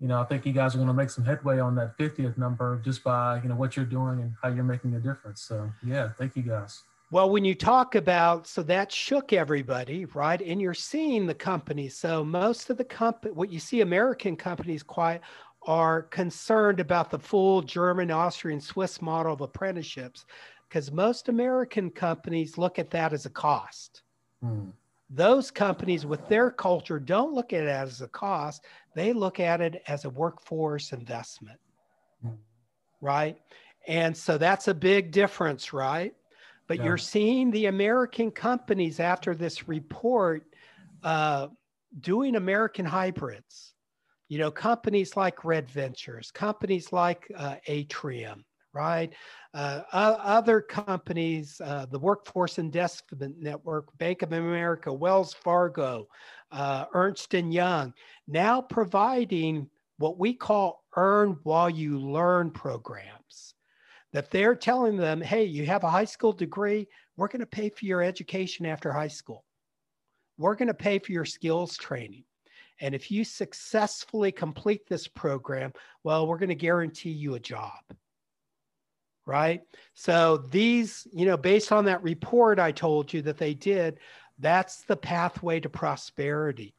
[0.00, 2.36] you know I think you guys are going to make some headway on that 50th
[2.38, 5.42] number just by you know what you're doing and how you're making a difference.
[5.42, 6.82] So yeah, thank you guys.
[7.12, 10.42] Well, when you talk about, so that shook everybody, right?
[10.42, 11.96] And you're seeing the companies.
[11.96, 15.20] So most of the company, what you see American companies quite
[15.66, 20.26] are concerned about the full German, Austrian, Swiss model of apprenticeships
[20.68, 24.02] because most American companies look at that as a cost.
[24.42, 24.70] Hmm.
[25.08, 29.60] Those companies with their culture don't look at it as a cost, they look at
[29.60, 31.60] it as a workforce investment.
[32.22, 32.34] Hmm.
[33.00, 33.38] Right.
[33.86, 36.14] And so that's a big difference, right?
[36.66, 36.84] But yeah.
[36.84, 40.44] you're seeing the American companies after this report
[41.04, 41.48] uh,
[42.00, 43.74] doing American hybrids.
[44.28, 48.44] You know, companies like Red Ventures, companies like uh, Atrium,
[48.76, 49.12] right?
[49.54, 56.08] Uh, other companies, uh, the Workforce Investment Network, Bank of America, Wells Fargo,
[56.52, 57.94] uh, Ernst & Young,
[58.28, 63.54] now providing what we call earn while you learn programs.
[64.12, 66.86] That they're telling them, hey, you have a high school degree,
[67.16, 69.44] we're going to pay for your education after high school.
[70.38, 72.24] We're going to pay for your skills training.
[72.80, 75.72] And if you successfully complete this program,
[76.04, 77.72] well, we're going to guarantee you a job
[79.26, 79.60] right?
[79.94, 83.98] So these, you know, based on that report I told you that they did,
[84.38, 86.74] that's the pathway to prosperity.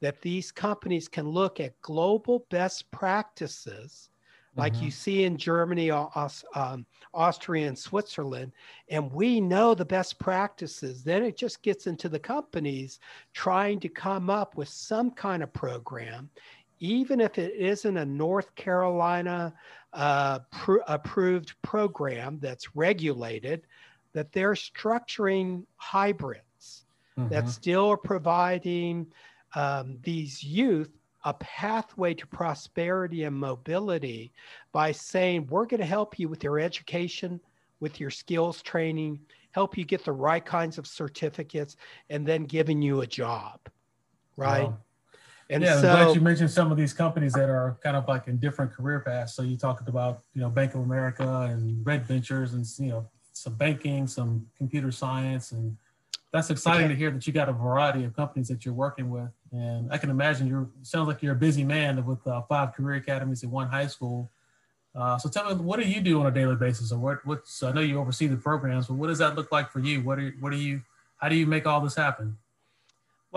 [0.00, 4.10] That these companies can look at global best practices,
[4.54, 4.84] like mm-hmm.
[4.84, 8.52] you see in Germany, um, Austria, and Switzerland,
[8.90, 11.02] and we know the best practices.
[11.02, 13.00] Then it just gets into the companies
[13.34, 16.30] trying to come up with some kind of program,
[16.78, 19.52] even if it isn't a North Carolina
[19.92, 23.66] uh, pr- approved program that's regulated,
[24.12, 26.84] that they're structuring hybrids
[27.18, 27.28] mm-hmm.
[27.28, 29.06] that still are providing
[29.54, 30.90] um, these youth
[31.24, 34.32] a pathway to prosperity and mobility
[34.72, 37.40] by saying, we're going to help you with your education,
[37.80, 39.18] with your skills training,
[39.50, 41.76] help you get the right kinds of certificates,
[42.08, 43.58] and then giving you a job.
[44.36, 44.64] Right.
[44.64, 44.78] Wow.
[45.50, 48.06] And yeah, so, I'm glad you mentioned some of these companies that are kind of
[48.06, 49.34] like in different career paths.
[49.34, 53.08] So you talked about, you know, Bank of America and Red Ventures and, you know,
[53.32, 55.52] some banking, some computer science.
[55.52, 55.76] And
[56.32, 56.94] that's exciting okay.
[56.94, 59.30] to hear that you got a variety of companies that you're working with.
[59.50, 62.96] And I can imagine you're, sounds like you're a busy man with uh, five career
[62.96, 64.30] academies at one high school.
[64.94, 67.62] Uh, so tell me, what do you do on a daily basis or what, what's,
[67.62, 70.02] I know you oversee the programs, but what does that look like for you?
[70.02, 70.82] What are, what are you,
[71.16, 72.36] how do you make all this happen?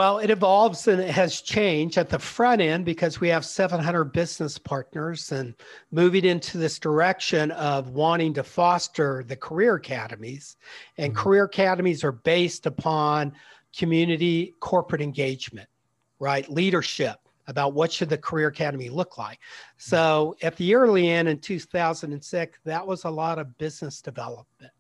[0.02, 4.06] Well, it evolves and it has changed at the front end because we have 700
[4.06, 5.54] business partners and
[5.92, 10.58] moving into this direction of wanting to foster the career academies.
[10.98, 11.22] And mm-hmm.
[11.22, 13.34] career academies are based upon
[13.78, 15.70] community corporate engagement,
[16.18, 16.50] right?
[16.50, 19.38] Leadership about what should the career academy look like.
[19.38, 19.90] Mm-hmm.
[19.92, 24.74] So at the early end in 2006, that was a lot of business development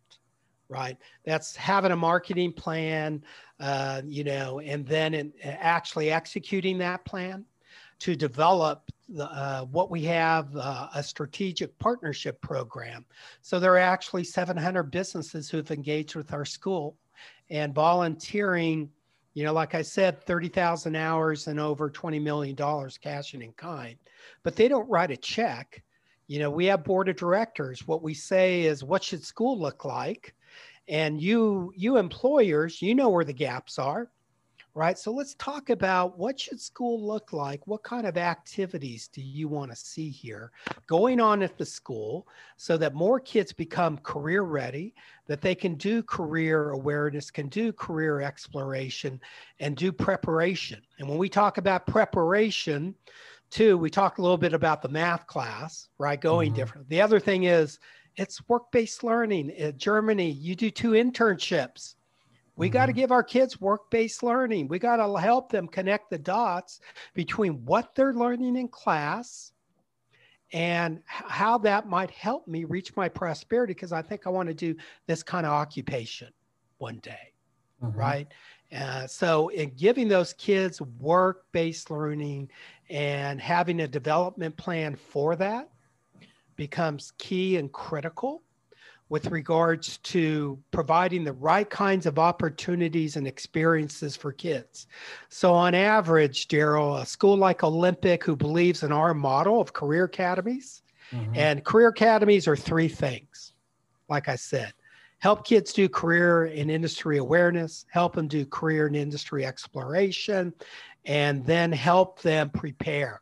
[0.72, 0.98] right?
[1.26, 3.22] That's having a marketing plan,
[3.62, 7.46] uh, you know, and then in, actually executing that plan
[8.00, 13.06] to develop the, uh, what we have uh, a strategic partnership program.
[13.44, 16.98] So there are actually 700 businesses who've engaged with our school
[17.52, 18.90] and volunteering.
[19.36, 23.96] You know, like I said, 30,000 hours and over $20 million cash and in kind,
[24.44, 25.84] but they don't write a check
[26.28, 27.86] You know, we have board of directors.
[27.88, 30.34] What we say is, what should school look like?
[30.88, 34.10] And you, you employers, you know where the gaps are
[34.74, 34.98] right?
[34.98, 37.68] So let's talk about what should school look like?
[37.68, 40.52] What kind of activities do you want to see here
[40.88, 44.94] going on at the school so that more kids become career ready,
[45.28, 49.20] that they can do career awareness, can do career exploration
[49.60, 50.82] and do preparation.
[51.00, 52.96] And when we talk about preparation,
[53.50, 56.20] too, we talk a little bit about the math class, right?
[56.20, 56.56] Going mm-hmm.
[56.56, 56.88] different.
[56.88, 57.80] The other thing is
[58.18, 59.50] it's work-based learning.
[59.52, 61.96] In Germany, you do two internships
[62.62, 62.74] we mm-hmm.
[62.74, 64.68] got to give our kids work based learning.
[64.68, 66.80] We got to help them connect the dots
[67.16, 69.52] between what they're learning in class
[70.54, 74.54] and how that might help me reach my prosperity because I think I want to
[74.54, 74.76] do
[75.08, 76.28] this kind of occupation
[76.78, 77.34] one day.
[77.82, 77.98] Mm-hmm.
[77.98, 78.28] Right.
[78.72, 82.52] Uh, so, in giving those kids work based learning
[82.92, 85.71] and having a development plan for that
[86.56, 88.44] becomes key and critical
[89.10, 94.88] with regards to providing the right kinds of opportunities and experiences for kids.
[95.28, 100.06] So, on average, Daryl, a school like Olympic, who believes in our model of career
[100.06, 101.36] academies, mm-hmm.
[101.36, 103.52] and career academies are three things,
[104.08, 104.74] like I said.
[105.20, 110.54] Help kids do career and industry awareness, help them do career and industry exploration,
[111.06, 113.22] and then help them prepare,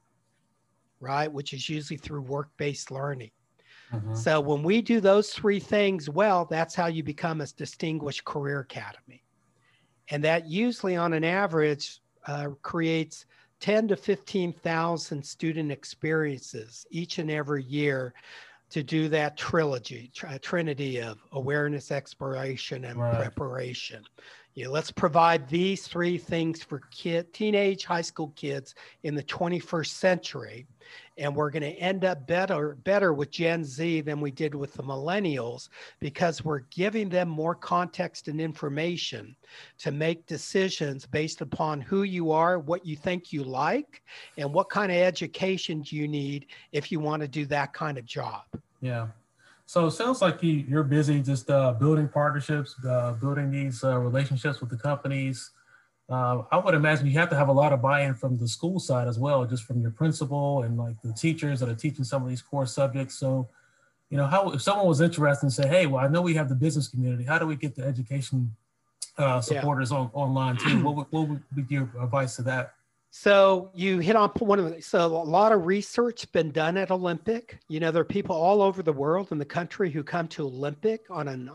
[0.99, 1.31] right?
[1.31, 3.31] Which is usually through work based learning.
[3.93, 4.15] Mm-hmm.
[4.15, 8.59] So when we do those three things well, that's how you become a distinguished career
[8.59, 9.23] academy.
[10.09, 13.25] And that usually on an average uh, creates
[13.59, 18.13] 10 to 15,000 student experiences each and every year
[18.69, 23.15] to do that trilogy, tr- trinity of awareness, exploration, and right.
[23.15, 24.03] preparation.
[24.55, 29.23] You know, let's provide these three things for kid, teenage high school kids in the
[29.23, 30.67] 21st century
[31.17, 34.73] and we're going to end up better better with Gen Z than we did with
[34.73, 39.35] the millennials because we're giving them more context and information
[39.77, 44.01] to make decisions based upon who you are, what you think you like,
[44.37, 47.97] and what kind of education do you need if you want to do that kind
[47.97, 48.43] of job.
[48.81, 49.07] Yeah.
[49.69, 53.99] So it sounds like you, you're busy just uh, building partnerships, uh, building these uh,
[53.99, 55.51] relationships with the companies,
[56.09, 58.79] uh, I would imagine you have to have a lot of buy-in from the school
[58.79, 62.23] side as well, just from your principal and like the teachers that are teaching some
[62.23, 63.13] of these core subjects.
[63.13, 63.47] So,
[64.09, 66.49] you know, how if someone was interested and say, "Hey, well, I know we have
[66.49, 67.25] the business community.
[67.25, 68.55] How do we get the education
[69.19, 69.97] uh, supporters yeah.
[69.97, 72.73] on online too?" What would, what would be your advice to that?
[73.11, 76.91] So you hit on one of the, so a lot of research been done at
[76.91, 77.59] Olympic.
[77.67, 80.45] You know, there are people all over the world in the country who come to
[80.45, 81.49] Olympic on an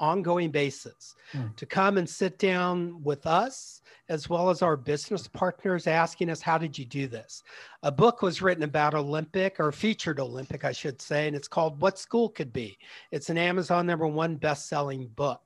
[0.00, 1.46] ongoing basis hmm.
[1.56, 6.40] to come and sit down with us as well as our business partners asking us
[6.40, 7.42] how did you do this
[7.82, 11.80] a book was written about olympic or featured olympic i should say and it's called
[11.80, 12.78] what school could be
[13.10, 15.40] it's an amazon number one best-selling book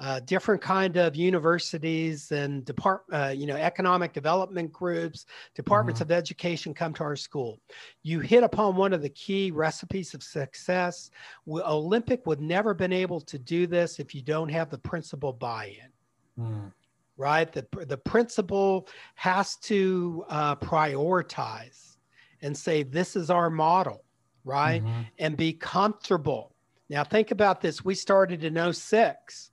[0.00, 6.10] uh, different kind of universities and depart, uh, you know, economic development groups, departments mm-hmm.
[6.10, 7.60] of education come to our school.
[8.02, 11.10] You hit upon one of the key recipes of success.
[11.46, 16.42] Olympic would never been able to do this if you don't have the principal buy-in.
[16.42, 16.72] Mm.
[17.18, 21.98] Right, the the principal has to uh, prioritize
[22.40, 24.04] and say this is our model,
[24.42, 25.02] right, mm-hmm.
[25.18, 26.54] and be comfortable.
[26.88, 27.84] Now think about this.
[27.84, 29.49] We started in 06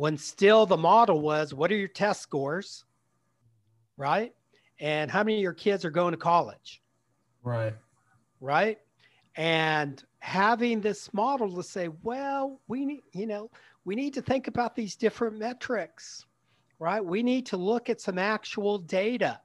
[0.00, 2.86] when still the model was what are your test scores,
[3.98, 4.32] right?
[4.78, 6.80] And how many of your kids are going to college?
[7.42, 7.74] Right.
[8.40, 8.78] Right.
[9.36, 13.50] And having this model to say, well, we need, you know,
[13.84, 16.24] we need to think about these different metrics,
[16.78, 17.04] right?
[17.04, 19.38] We need to look at some actual data,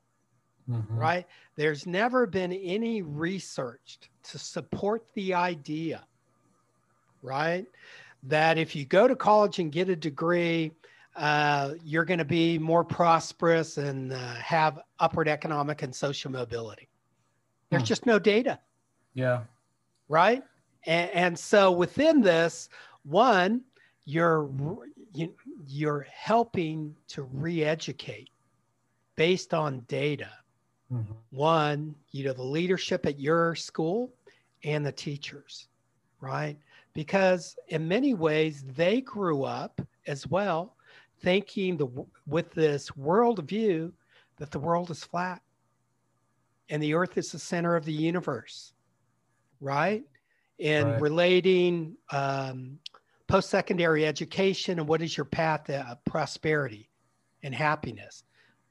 [0.70, 0.98] mm-hmm.
[0.98, 1.26] right?
[1.58, 6.06] There's never been any research to support the idea,
[7.22, 7.66] right?
[8.28, 10.72] That if you go to college and get a degree,
[11.16, 16.90] uh, you're going to be more prosperous and uh, have upward economic and social mobility.
[17.70, 17.88] There's hmm.
[17.88, 18.60] just no data.
[19.14, 19.44] Yeah.
[20.10, 20.44] Right.
[20.86, 22.70] And, and so within this,
[23.04, 23.62] one,
[24.06, 24.50] you're
[25.14, 25.34] you,
[25.68, 28.30] you're helping to re-educate
[29.16, 30.30] based on data.
[30.92, 31.14] Mm-hmm.
[31.32, 34.14] One, you know, the leadership at your school
[34.64, 35.68] and the teachers,
[36.20, 36.58] right?
[36.96, 40.76] Because in many ways they grew up as well
[41.22, 41.88] thinking the,
[42.26, 43.92] with this worldview
[44.38, 45.42] that the world is flat
[46.70, 48.74] and the earth is the center of the universe
[49.62, 50.04] right
[50.60, 51.02] and right.
[51.02, 52.80] relating um,
[53.28, 56.90] post-secondary education and what is your path to uh, prosperity
[57.44, 58.24] and happiness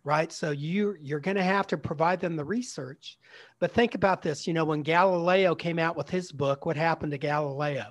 [0.06, 0.30] right?
[0.30, 3.18] So you you're going to have to provide them the research.
[3.58, 7.12] But think about this, you know, when Galileo came out with his book, what happened
[7.12, 7.86] to Galileo?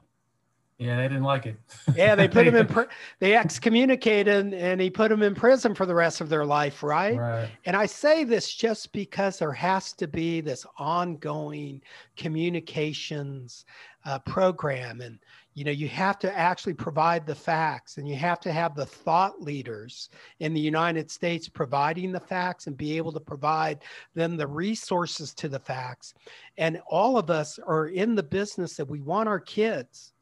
[0.78, 1.55] Yeah, they didn't like it.
[1.95, 2.67] yeah, they put him in.
[2.74, 2.84] Pr-
[3.19, 7.17] they excommunicated, and he put him in prison for the rest of their life, right?
[7.17, 7.49] Right.
[7.65, 11.82] And I say this just because there has to be this ongoing
[12.17, 13.65] communications
[14.05, 15.19] uh, program, and
[15.53, 18.86] you know, you have to actually provide the facts, and you have to have the
[18.86, 20.09] thought leaders
[20.39, 23.84] in the United States providing the facts and be able to provide
[24.15, 26.15] them the resources to the facts.
[26.57, 30.12] And all of us are in the business that we want our kids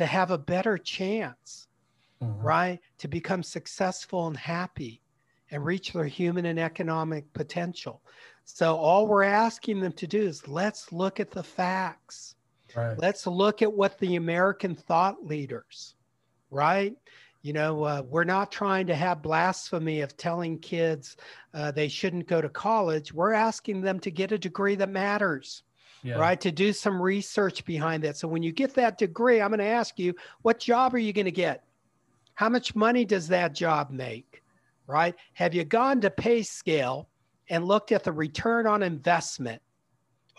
[0.00, 1.68] to have a better chance,
[2.22, 2.40] mm-hmm.
[2.40, 2.80] right?
[2.98, 5.02] To become successful and happy
[5.50, 8.00] and reach their human and economic potential.
[8.44, 12.34] So, all we're asking them to do is let's look at the facts.
[12.74, 12.98] Right.
[12.98, 15.96] Let's look at what the American thought leaders,
[16.50, 16.96] right?
[17.42, 21.18] You know, uh, we're not trying to have blasphemy of telling kids
[21.52, 23.12] uh, they shouldn't go to college.
[23.12, 25.62] We're asking them to get a degree that matters
[26.02, 26.14] yeah.
[26.14, 26.40] right?
[26.40, 28.16] To do some research behind that.
[28.16, 31.12] So when you get that degree, I'm going to ask you, what job are you
[31.12, 31.64] going to get?
[32.34, 34.42] How much money does that job make?
[34.86, 35.14] Right?
[35.34, 37.06] Have you gone to PayScale
[37.48, 39.62] and looked at the return on investment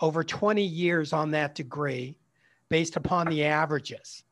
[0.00, 2.18] over 20 years on that degree
[2.68, 4.24] based upon the averages?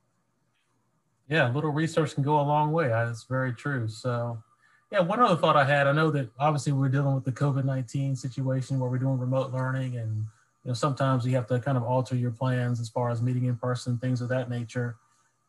[1.29, 2.89] Yeah, a little research can go a long way.
[2.89, 3.87] That's very true.
[3.87, 4.43] So,
[4.91, 7.65] yeah, one other thought I had I know that obviously we're dealing with the COVID
[7.65, 10.27] 19 situation where we're doing remote learning and
[10.65, 13.47] you know sometimes you have to kind of alter your plans as far as meeting
[13.47, 14.97] in person things of that nature.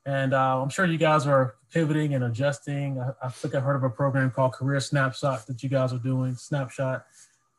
[0.06, 3.00] And uh, i'm sure you guys are pivoting and adjusting.
[3.00, 6.00] I, I, think i heard of a program called career snapshot that you guys are
[6.00, 7.06] doing snapshot.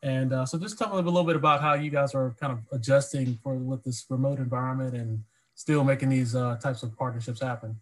[0.01, 2.51] And uh, so just tell me a little bit about how you guys are kind
[2.51, 5.23] of adjusting for with this remote environment and
[5.55, 7.79] still making these uh, types of partnerships happen.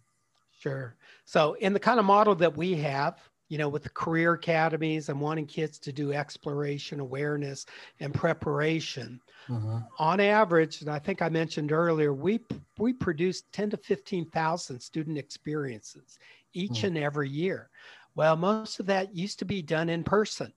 [0.59, 0.95] Sure.
[1.25, 3.17] So in the kind of model that we have
[3.51, 7.65] you know, with the career academies I'm wanting kids to do exploration, awareness,
[7.99, 9.19] and preparation.
[9.49, 9.79] Mm-hmm.
[9.99, 12.39] On average, and I think I mentioned earlier, we
[12.77, 16.17] we produce 10 to 15,000 student experiences
[16.53, 16.87] each mm-hmm.
[16.87, 17.69] and every year.
[18.15, 20.53] Well, most of that used to be done in person,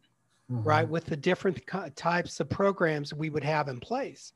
[0.48, 0.62] mm-hmm.
[0.62, 0.88] right?
[0.88, 1.62] With the different
[1.96, 4.32] types of programs we would have in place.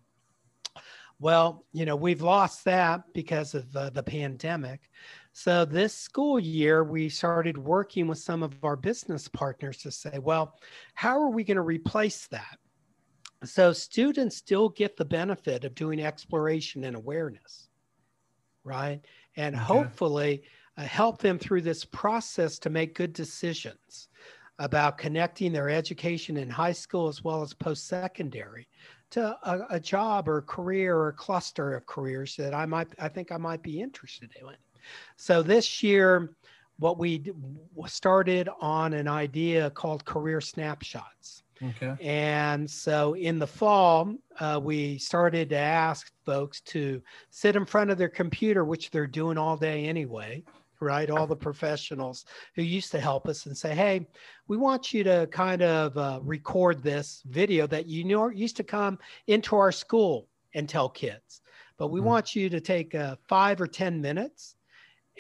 [1.21, 4.91] Well, you know, we've lost that because of uh, the pandemic.
[5.39, 10.19] So this school year, we started working with some of our business partners to say,
[10.19, 10.59] well,
[10.95, 12.59] how are we going to replace that?
[13.45, 17.69] So students still get the benefit of doing exploration and awareness,
[18.65, 19.01] right?
[19.37, 19.65] And okay.
[19.65, 20.43] hopefully
[20.77, 24.09] uh, help them through this process to make good decisions
[24.59, 28.67] about connecting their education in high school as well as post secondary
[29.11, 33.31] to a, a, job or career or cluster of careers that I might I think
[33.31, 34.49] I might be interested in.
[35.17, 36.35] So this year,
[36.79, 37.33] what we
[37.87, 41.43] started on an idea called career snapshots.
[41.63, 41.97] Okay.
[42.01, 47.91] And so in the fall, uh, we started to ask folks to sit in front
[47.91, 50.45] of their computer, which they're doing all day anyway,
[50.79, 51.11] right?
[51.11, 54.07] All the professionals who used to help us and say, hey,
[54.47, 58.65] we want you to kind of uh, record this video that you know used to
[58.65, 61.43] come into our school and tell kids.
[61.77, 62.09] But we mm-hmm.
[62.09, 64.55] want you to take uh, five or 10 minutes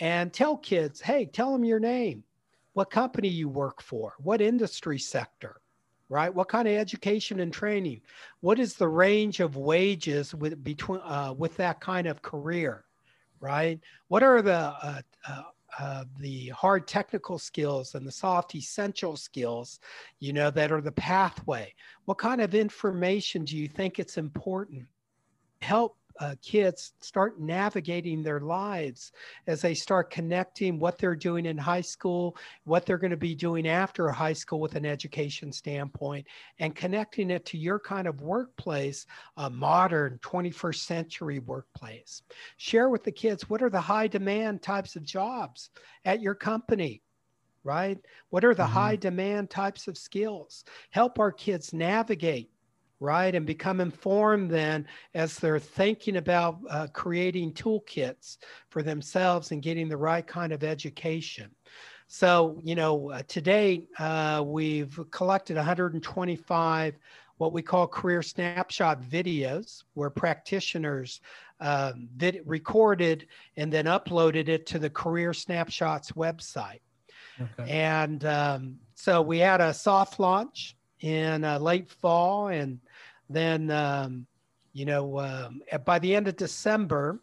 [0.00, 2.24] and tell kids, hey, tell them your name,
[2.72, 5.60] what company you work for, what industry sector,
[6.08, 6.32] right?
[6.32, 8.00] What kind of education and training?
[8.40, 12.84] What is the range of wages with between uh, with that kind of career,
[13.40, 13.80] right?
[14.08, 15.42] What are the uh, uh,
[15.78, 19.80] uh, the hard technical skills and the soft essential skills,
[20.18, 21.72] you know, that are the pathway.
[22.06, 24.86] What kind of information do you think it's important?
[25.60, 29.12] Help uh, kids start navigating their lives
[29.46, 33.34] as they start connecting what they're doing in high school, what they're going to be
[33.34, 36.26] doing after high school with an education standpoint,
[36.58, 39.06] and connecting it to your kind of workplace,
[39.36, 42.22] a modern 21st century workplace.
[42.56, 45.70] Share with the kids what are the high demand types of jobs
[46.04, 47.02] at your company
[47.64, 47.98] right?
[48.30, 48.72] What are the mm-hmm.
[48.72, 50.64] high demand types of skills?
[50.90, 52.50] Help our kids navigate
[53.00, 53.34] right?
[53.34, 58.38] And become informed then as they're thinking about uh, creating toolkits
[58.70, 61.50] for themselves and getting the right kind of education.
[62.08, 66.98] So, you know, uh, today uh, we've collected 125
[67.38, 71.20] what we call career snapshot videos, where practitioners
[71.60, 73.26] um, vid- recorded
[73.56, 76.80] and then uploaded it to the Career Snapshots website.
[77.40, 77.70] Okay.
[77.70, 82.80] And um, so we had a soft launch in uh, late fall and
[83.28, 84.26] then, um,
[84.72, 87.20] you know, um, by the end of December,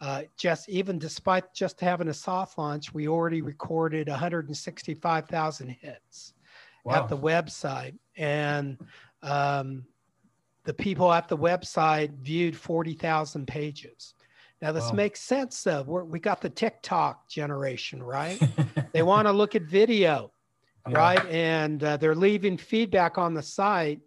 [0.00, 6.34] uh, just even despite just having a soft launch, we already recorded 165,000 hits.
[6.84, 6.94] wow.
[6.94, 7.94] at the website.
[8.16, 8.78] And
[9.22, 9.84] um,
[10.64, 14.14] the people at the website viewed 40,000 pages.
[14.62, 14.92] Now, this wow.
[14.92, 15.82] makes sense though.
[15.82, 18.40] We're, we got the TikTok generation, right?
[18.92, 20.32] they want to look at video,
[20.88, 20.96] yeah.
[20.96, 21.26] right?
[21.26, 24.00] And uh, they're leaving feedback on the site,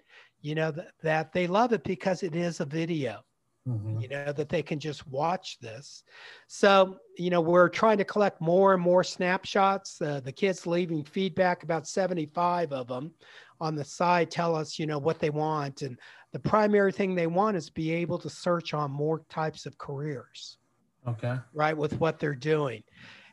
[0.44, 3.24] you know, th- that they love it because it is a video.
[3.66, 4.02] Mm-hmm.
[4.02, 6.04] you know that they can just watch this.
[6.48, 10.02] So you know we're trying to collect more and more snapshots.
[10.02, 13.14] Uh, the kids leaving feedback about 75 of them
[13.62, 15.82] on the side tell us you know what they want.
[15.82, 15.98] And
[16.34, 20.58] the primary thing they want is be able to search on more types of careers
[21.08, 21.38] okay.
[21.54, 22.84] right with what they're doing.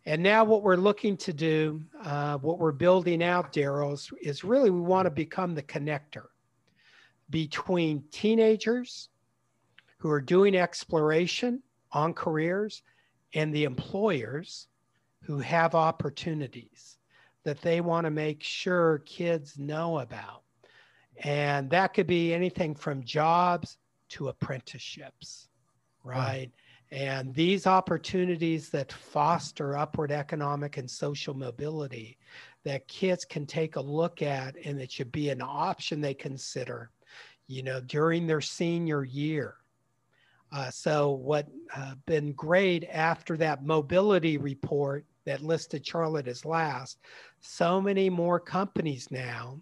[0.06, 4.44] And now what we're looking to do uh, what we're building out daryl is, is
[4.44, 6.26] really we want to become the connector
[7.30, 9.08] between teenagers
[9.98, 11.62] who are doing exploration
[11.92, 12.82] on careers
[13.34, 14.68] and the employers
[15.22, 16.98] who have opportunities
[17.44, 20.42] that they want to make sure kids know about.
[21.22, 23.78] And that could be anything from jobs
[24.10, 25.48] to apprenticeships,
[26.02, 26.50] right?
[26.90, 32.18] And these opportunities that foster upward economic and social mobility
[32.64, 36.90] that kids can take a look at and it should be an option they consider,
[37.50, 39.56] you know, during their senior year
[40.52, 41.46] uh, so what
[41.76, 46.98] uh, been great after that mobility report that listed Charlotte as last,
[47.40, 49.60] so many more companies now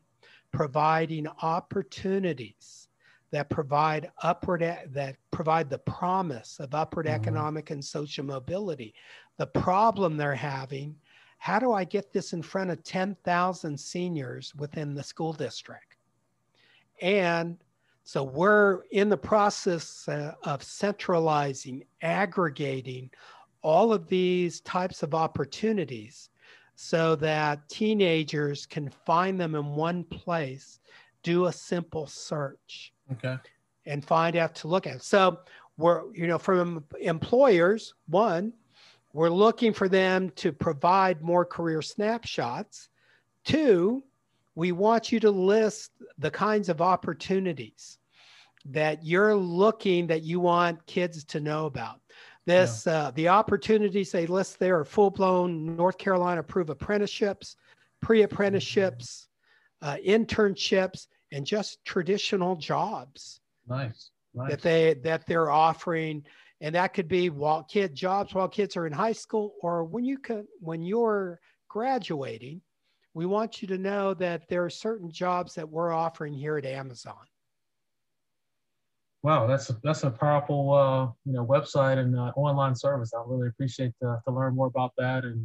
[0.51, 2.89] providing opportunities
[3.31, 7.17] that provide upward that provide the promise of upward mm-hmm.
[7.17, 8.95] economic and social mobility.
[9.37, 10.97] The problem they're having,
[11.37, 15.97] how do I get this in front of 10,000 seniors within the school district?
[17.03, 17.59] And
[18.09, 23.11] so we're in the process uh, of centralizing, aggregating
[23.61, 26.31] all of these types of opportunities
[26.75, 30.81] so that teenagers can find them in one place,
[31.23, 32.95] do a simple search.
[33.13, 33.37] Okay.
[33.85, 35.03] And find out to look at.
[35.03, 35.41] So
[35.77, 38.55] we're, you know, from employers, one,
[39.13, 42.89] we're looking for them to provide more career snapshots.
[43.45, 44.03] Two,
[44.55, 47.98] we want you to list the kinds of opportunities
[48.69, 52.01] that you're looking that you want kids to know about.
[52.47, 52.93] This, yeah.
[52.93, 57.57] uh, the opportunities they list there are full blown North Carolina approved apprenticeships,
[58.01, 59.29] pre apprenticeships,
[59.83, 63.41] uh, internships, and just traditional jobs.
[63.67, 64.11] Nice.
[64.35, 64.51] nice.
[64.51, 66.25] That they that they're offering,
[66.61, 70.05] and that could be while kid jobs while kids are in high school, or when
[70.05, 72.63] you can when you're graduating
[73.19, 76.65] we want you to know that there are certain jobs that we're offering here at
[76.65, 77.17] Amazon.
[79.23, 83.13] Wow, that's a, that's a powerful uh, you know website and uh, online service.
[83.15, 85.25] I really appreciate to, to learn more about that.
[85.25, 85.45] And,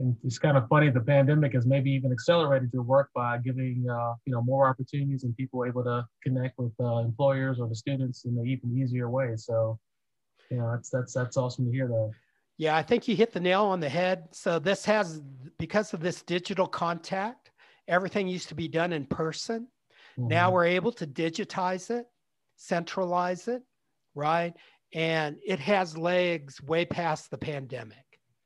[0.00, 3.86] and it's kind of funny the pandemic has maybe even accelerated your work by giving
[3.88, 7.74] uh, you know more opportunities and people able to connect with uh, employers or the
[7.74, 9.36] students in an even easier way.
[9.36, 9.78] So
[10.50, 12.12] you know that's that's that's awesome to hear that.
[12.56, 14.28] Yeah, I think you hit the nail on the head.
[14.32, 15.20] So this has
[15.58, 17.50] because of this digital contact,
[17.88, 19.68] everything used to be done in person.
[20.18, 20.28] Mm-hmm.
[20.28, 22.06] Now we're able to digitize it,
[22.62, 23.62] centralize it,
[24.14, 24.54] right?
[24.94, 27.96] And it has legs way past the pandemic.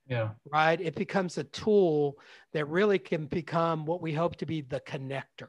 [0.08, 0.30] Yeah.
[0.52, 0.80] Right.
[0.80, 2.18] It becomes a tool
[2.52, 5.48] that really can become what we hope to be the connector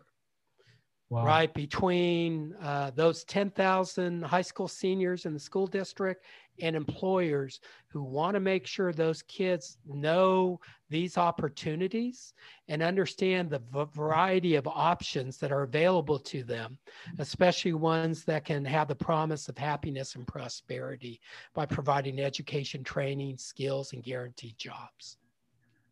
[1.10, 1.26] wow.
[1.26, 1.54] right?
[1.54, 6.26] Between uh, those 10,000 high school seniors in the school district
[6.60, 12.34] and employers who want to make sure those kids know these opportunities
[12.68, 13.62] and understand the
[13.94, 16.78] variety of options that are available to them,
[17.20, 21.20] especially ones that can have the promise of happiness and prosperity
[21.54, 25.18] by providing education, training, skills, and guaranteed jobs.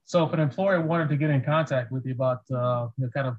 [0.07, 3.09] So, if an employer wanted to get in contact with you about uh, you know,
[3.09, 3.37] kind of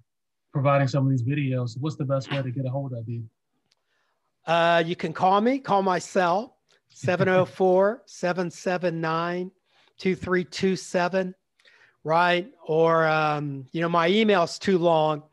[0.56, 3.22] providing some of these videos, what's the best way to get a hold of you?
[4.46, 6.56] Uh, you can call me, call my cell,
[6.88, 9.50] 704 779
[9.98, 11.34] 2327,
[12.04, 12.50] right?
[12.66, 15.24] Or, um, you know, my email's too long,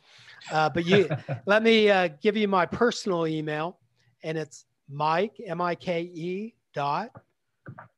[0.52, 1.08] uh, but you
[1.46, 3.80] let me uh, give you my personal email,
[4.24, 7.12] and it's Mike, M I K E dot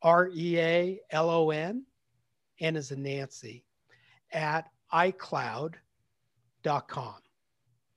[0.04, 1.86] R E A L O N,
[2.60, 3.64] N as in Nancy,
[4.32, 5.74] at iCloud
[6.66, 7.16] com.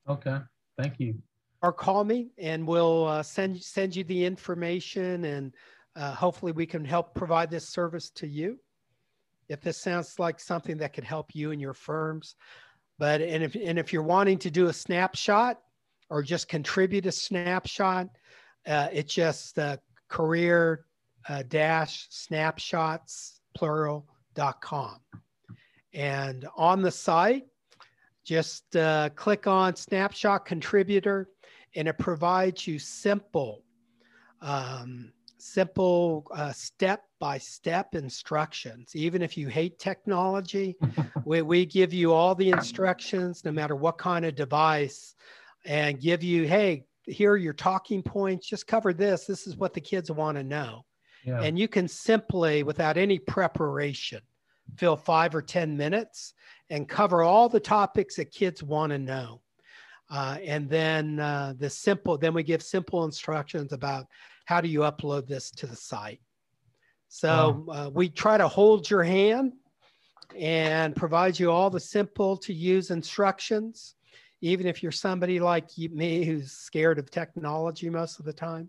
[0.08, 0.38] Okay,
[0.76, 1.14] thank you.
[1.60, 5.54] Or call me and we'll uh, send, send you the information and
[5.96, 8.58] uh, hopefully we can help provide this service to you.
[9.48, 12.36] If this sounds like something that could help you and your firms.
[12.98, 15.58] But, and if, and if you're wanting to do a snapshot
[16.10, 18.08] or just contribute a snapshot,
[18.66, 19.76] uh, it's just uh,
[20.08, 20.84] career
[21.28, 25.00] uh, dash snapshots plural dot com,
[25.92, 27.46] And on the site,
[28.28, 31.30] Just uh, click on Snapshot Contributor,
[31.74, 33.62] and it provides you simple,
[34.42, 38.94] um, simple uh, step by step instructions.
[38.94, 40.76] Even if you hate technology,
[41.24, 45.14] we, we give you all the instructions, no matter what kind of device,
[45.64, 48.46] and give you, hey, here are your talking points.
[48.46, 49.24] Just cover this.
[49.24, 50.84] This is what the kids want to know.
[51.24, 51.40] Yeah.
[51.40, 54.20] And you can simply, without any preparation,
[54.76, 56.34] fill five or 10 minutes
[56.70, 59.40] and cover all the topics that kids want to know.
[60.10, 64.06] Uh, and then uh, the simple, then we give simple instructions about
[64.46, 66.20] how do you upload this to the site.
[67.08, 67.74] So wow.
[67.74, 69.52] uh, we try to hold your hand
[70.36, 73.96] and provide you all the simple to use instructions,
[74.40, 78.68] even if you're somebody like me who's scared of technology most of the time,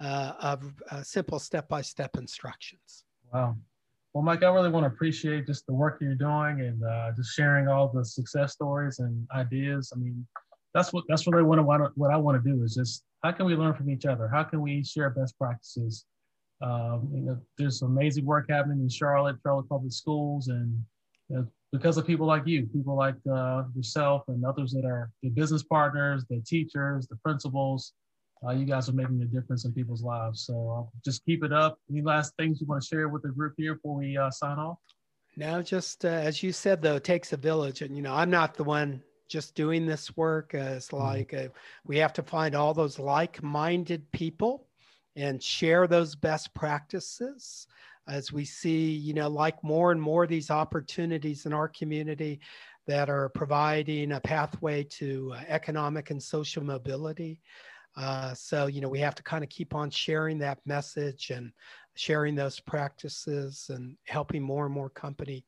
[0.00, 3.04] uh, of uh, simple step by step instructions.
[3.32, 3.56] Wow.
[4.14, 7.34] Well, Mike, I really want to appreciate just the work you're doing and uh, just
[7.34, 9.92] sharing all the success stories and ideas.
[9.92, 10.24] I mean,
[10.72, 11.82] that's what that's really what I want.
[11.82, 14.28] to, What I want to do is just how can we learn from each other?
[14.28, 16.06] How can we share best practices?
[16.62, 20.80] Um, you know, there's amazing work happening in Charlotte, Charlotte Public Schools, and
[21.28, 25.10] you know, because of people like you, people like uh, yourself, and others that are
[25.24, 27.92] the business partners, the teachers, the principals
[28.46, 30.44] uh, you guys are making a difference in people's lives.
[30.46, 31.78] So uh, just keep it up.
[31.90, 34.58] Any last things you want to share with the group here before we uh, sign
[34.58, 34.78] off?
[35.36, 37.82] No, just uh, as you said, though, it takes a village.
[37.82, 40.54] And, you know, I'm not the one just doing this work.
[40.54, 40.96] it's mm-hmm.
[40.96, 41.52] like mm-hmm.
[41.86, 44.68] we have to find all those like minded people
[45.16, 47.66] and share those best practices
[48.06, 52.40] as we see, you know, like more and more these opportunities in our community
[52.86, 57.40] that are providing a pathway to uh, economic and social mobility.
[57.96, 61.52] Uh, so, you know, we have to kind of keep on sharing that message and
[61.96, 65.42] sharing those practices and helping more and more companies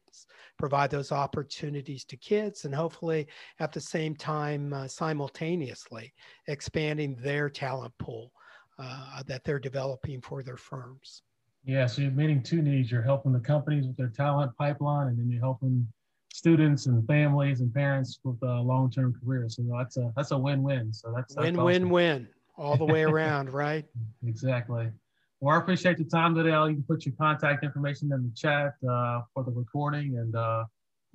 [0.58, 3.26] provide those opportunities to kids and hopefully
[3.58, 6.14] at the same time uh, simultaneously
[6.46, 8.30] expanding their talent pool
[8.78, 11.22] uh, that they're developing for their firms.
[11.64, 12.92] Yeah, so you're meeting two needs.
[12.92, 15.84] You're helping the companies with their talent pipeline, and then you're helping
[16.32, 19.56] students and families and parents with uh, long-term careers.
[19.56, 20.92] So that's a that's a win-win.
[20.92, 23.84] So that's, that's win-win-win all the way around, right?
[24.26, 24.88] Exactly.
[25.40, 26.50] Well, I appreciate your time today.
[26.50, 30.64] You can put your contact information in the chat uh, for the recording, and uh,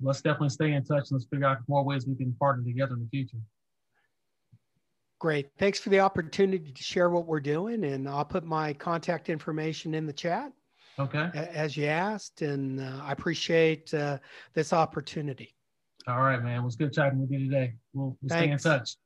[0.00, 2.94] let's definitely stay in touch and let's figure out more ways we can partner together
[2.94, 3.38] in the future.
[5.18, 5.50] Great.
[5.58, 9.94] Thanks for the opportunity to share what we're doing, and I'll put my contact information
[9.94, 10.52] in the chat.
[10.98, 11.30] Okay.
[11.34, 14.18] As you asked, and uh, I appreciate uh,
[14.54, 15.54] this opportunity.
[16.06, 16.60] All right, man.
[16.60, 17.74] It was good chatting with you today.
[17.92, 18.96] We'll, we'll stay in touch.